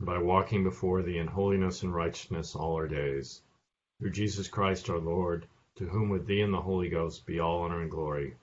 by 0.00 0.18
walking 0.18 0.64
before 0.64 1.02
thee 1.02 1.18
in 1.18 1.26
holiness 1.26 1.82
and 1.82 1.94
righteousness 1.94 2.54
all 2.54 2.74
our 2.74 2.88
days. 2.88 3.42
Through 3.98 4.10
Jesus 4.10 4.48
Christ 4.48 4.88
our 4.90 4.98
Lord, 4.98 5.46
to 5.76 5.86
whom 5.86 6.08
with 6.08 6.26
thee 6.26 6.40
and 6.40 6.52
the 6.52 6.60
Holy 6.60 6.88
Ghost 6.88 7.26
be 7.26 7.40
all 7.40 7.62
honor 7.62 7.82
and 7.82 7.90
glory, 7.90 8.36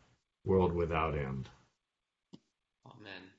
world 0.45 0.73
without 0.73 1.17
end. 1.17 1.49
Amen. 2.85 3.31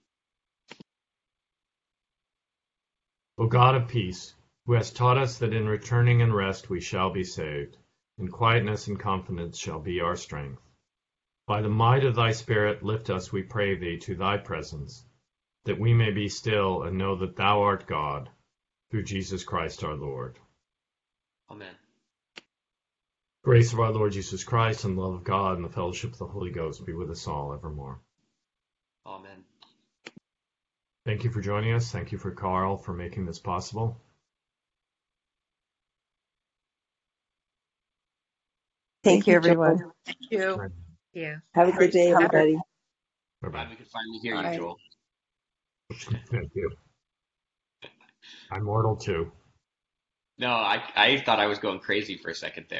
O 3.39 3.47
God 3.47 3.75
of 3.75 3.89
peace, 3.89 4.35
who 4.67 4.73
hast 4.73 4.97
taught 4.97 5.19
us 5.19 5.39
that 5.39 5.55
in 5.55 5.69
returning 5.69 6.21
and 6.23 6.35
rest 6.35 6.69
we 6.69 6.81
shall 6.81 7.11
be 7.11 7.25
saved, 7.25 7.77
in 8.19 8.29
quietness 8.29 8.89
and 8.89 8.99
confidence 8.99 9.59
shall 9.59 9.79
be 9.79 10.01
our 10.01 10.17
strength. 10.17 10.61
By 11.47 11.63
the 11.63 11.69
might 11.69 12.05
of 12.05 12.17
thy 12.17 12.33
Spirit 12.33 12.83
lift 12.83 13.09
us, 13.09 13.33
we 13.33 13.45
pray 13.45 13.77
thee, 13.77 13.99
to 13.99 14.17
thy 14.17 14.39
presence, 14.39 15.06
that 15.67 15.79
we 15.79 15.95
may 15.95 16.11
be 16.11 16.29
still 16.29 16.83
and 16.83 16.99
know 16.99 17.17
that 17.17 17.37
thou 17.37 17.63
art 17.63 17.87
God, 17.87 18.29
through 18.91 19.05
Jesus 19.05 19.45
Christ 19.45 19.85
our 19.85 19.95
Lord. 19.95 20.39
Amen. 21.51 21.75
Grace 23.45 23.73
of 23.73 23.81
our 23.81 23.93
Lord 23.93 24.13
Jesus 24.13 24.43
Christ 24.43 24.85
and 24.85 24.99
love 24.99 25.15
of 25.15 25.25
God 25.25 25.57
and 25.57 25.65
the 25.65 25.73
fellowship 25.73 26.13
of 26.13 26.19
the 26.19 26.27
Holy 26.27 26.51
Ghost 26.51 26.85
be 26.85 26.93
with 26.93 27.11
us 27.11 27.29
all 27.29 27.53
evermore. 27.53 28.01
Amen. 29.05 29.45
Thank 31.05 31.23
you 31.23 31.31
for 31.31 31.41
joining 31.41 31.73
us. 31.73 31.93
Thank 31.93 32.11
you 32.11 32.19
for 32.19 32.33
Carl 32.33 32.77
for 32.77 32.93
making 32.93 33.27
this 33.27 33.39
possible. 33.39 34.01
Thank 39.05 39.29
you, 39.29 39.35
everyone. 39.35 39.93
Thank 40.05 40.19
you. 40.31 40.57
Bye 40.57 40.69
you. 41.17 41.41
Have 41.55 41.69
a 41.69 41.73
good 41.73 41.91
day, 41.91 42.11
everybody. 42.11 42.59
Glad 43.41 43.53
bye. 43.53 43.67
we 43.71 43.77
could 43.77 43.87
finally 43.89 44.19
hear 44.19 44.35
Bye. 44.35 44.53
you, 44.53 44.59
Joel. 44.59 44.77
Thank 45.93 46.51
you. 46.55 46.71
I'm 48.51 48.65
mortal 48.65 48.97
too. 48.97 49.31
No, 50.39 50.49
I 50.51 50.83
I 50.95 51.19
thought 51.19 51.41
I 51.41 51.47
was 51.47 51.59
going 51.59 51.79
crazy 51.79 52.17
for 52.17 52.31
a 52.31 52.35
second 52.35 52.67
there. 52.69 52.75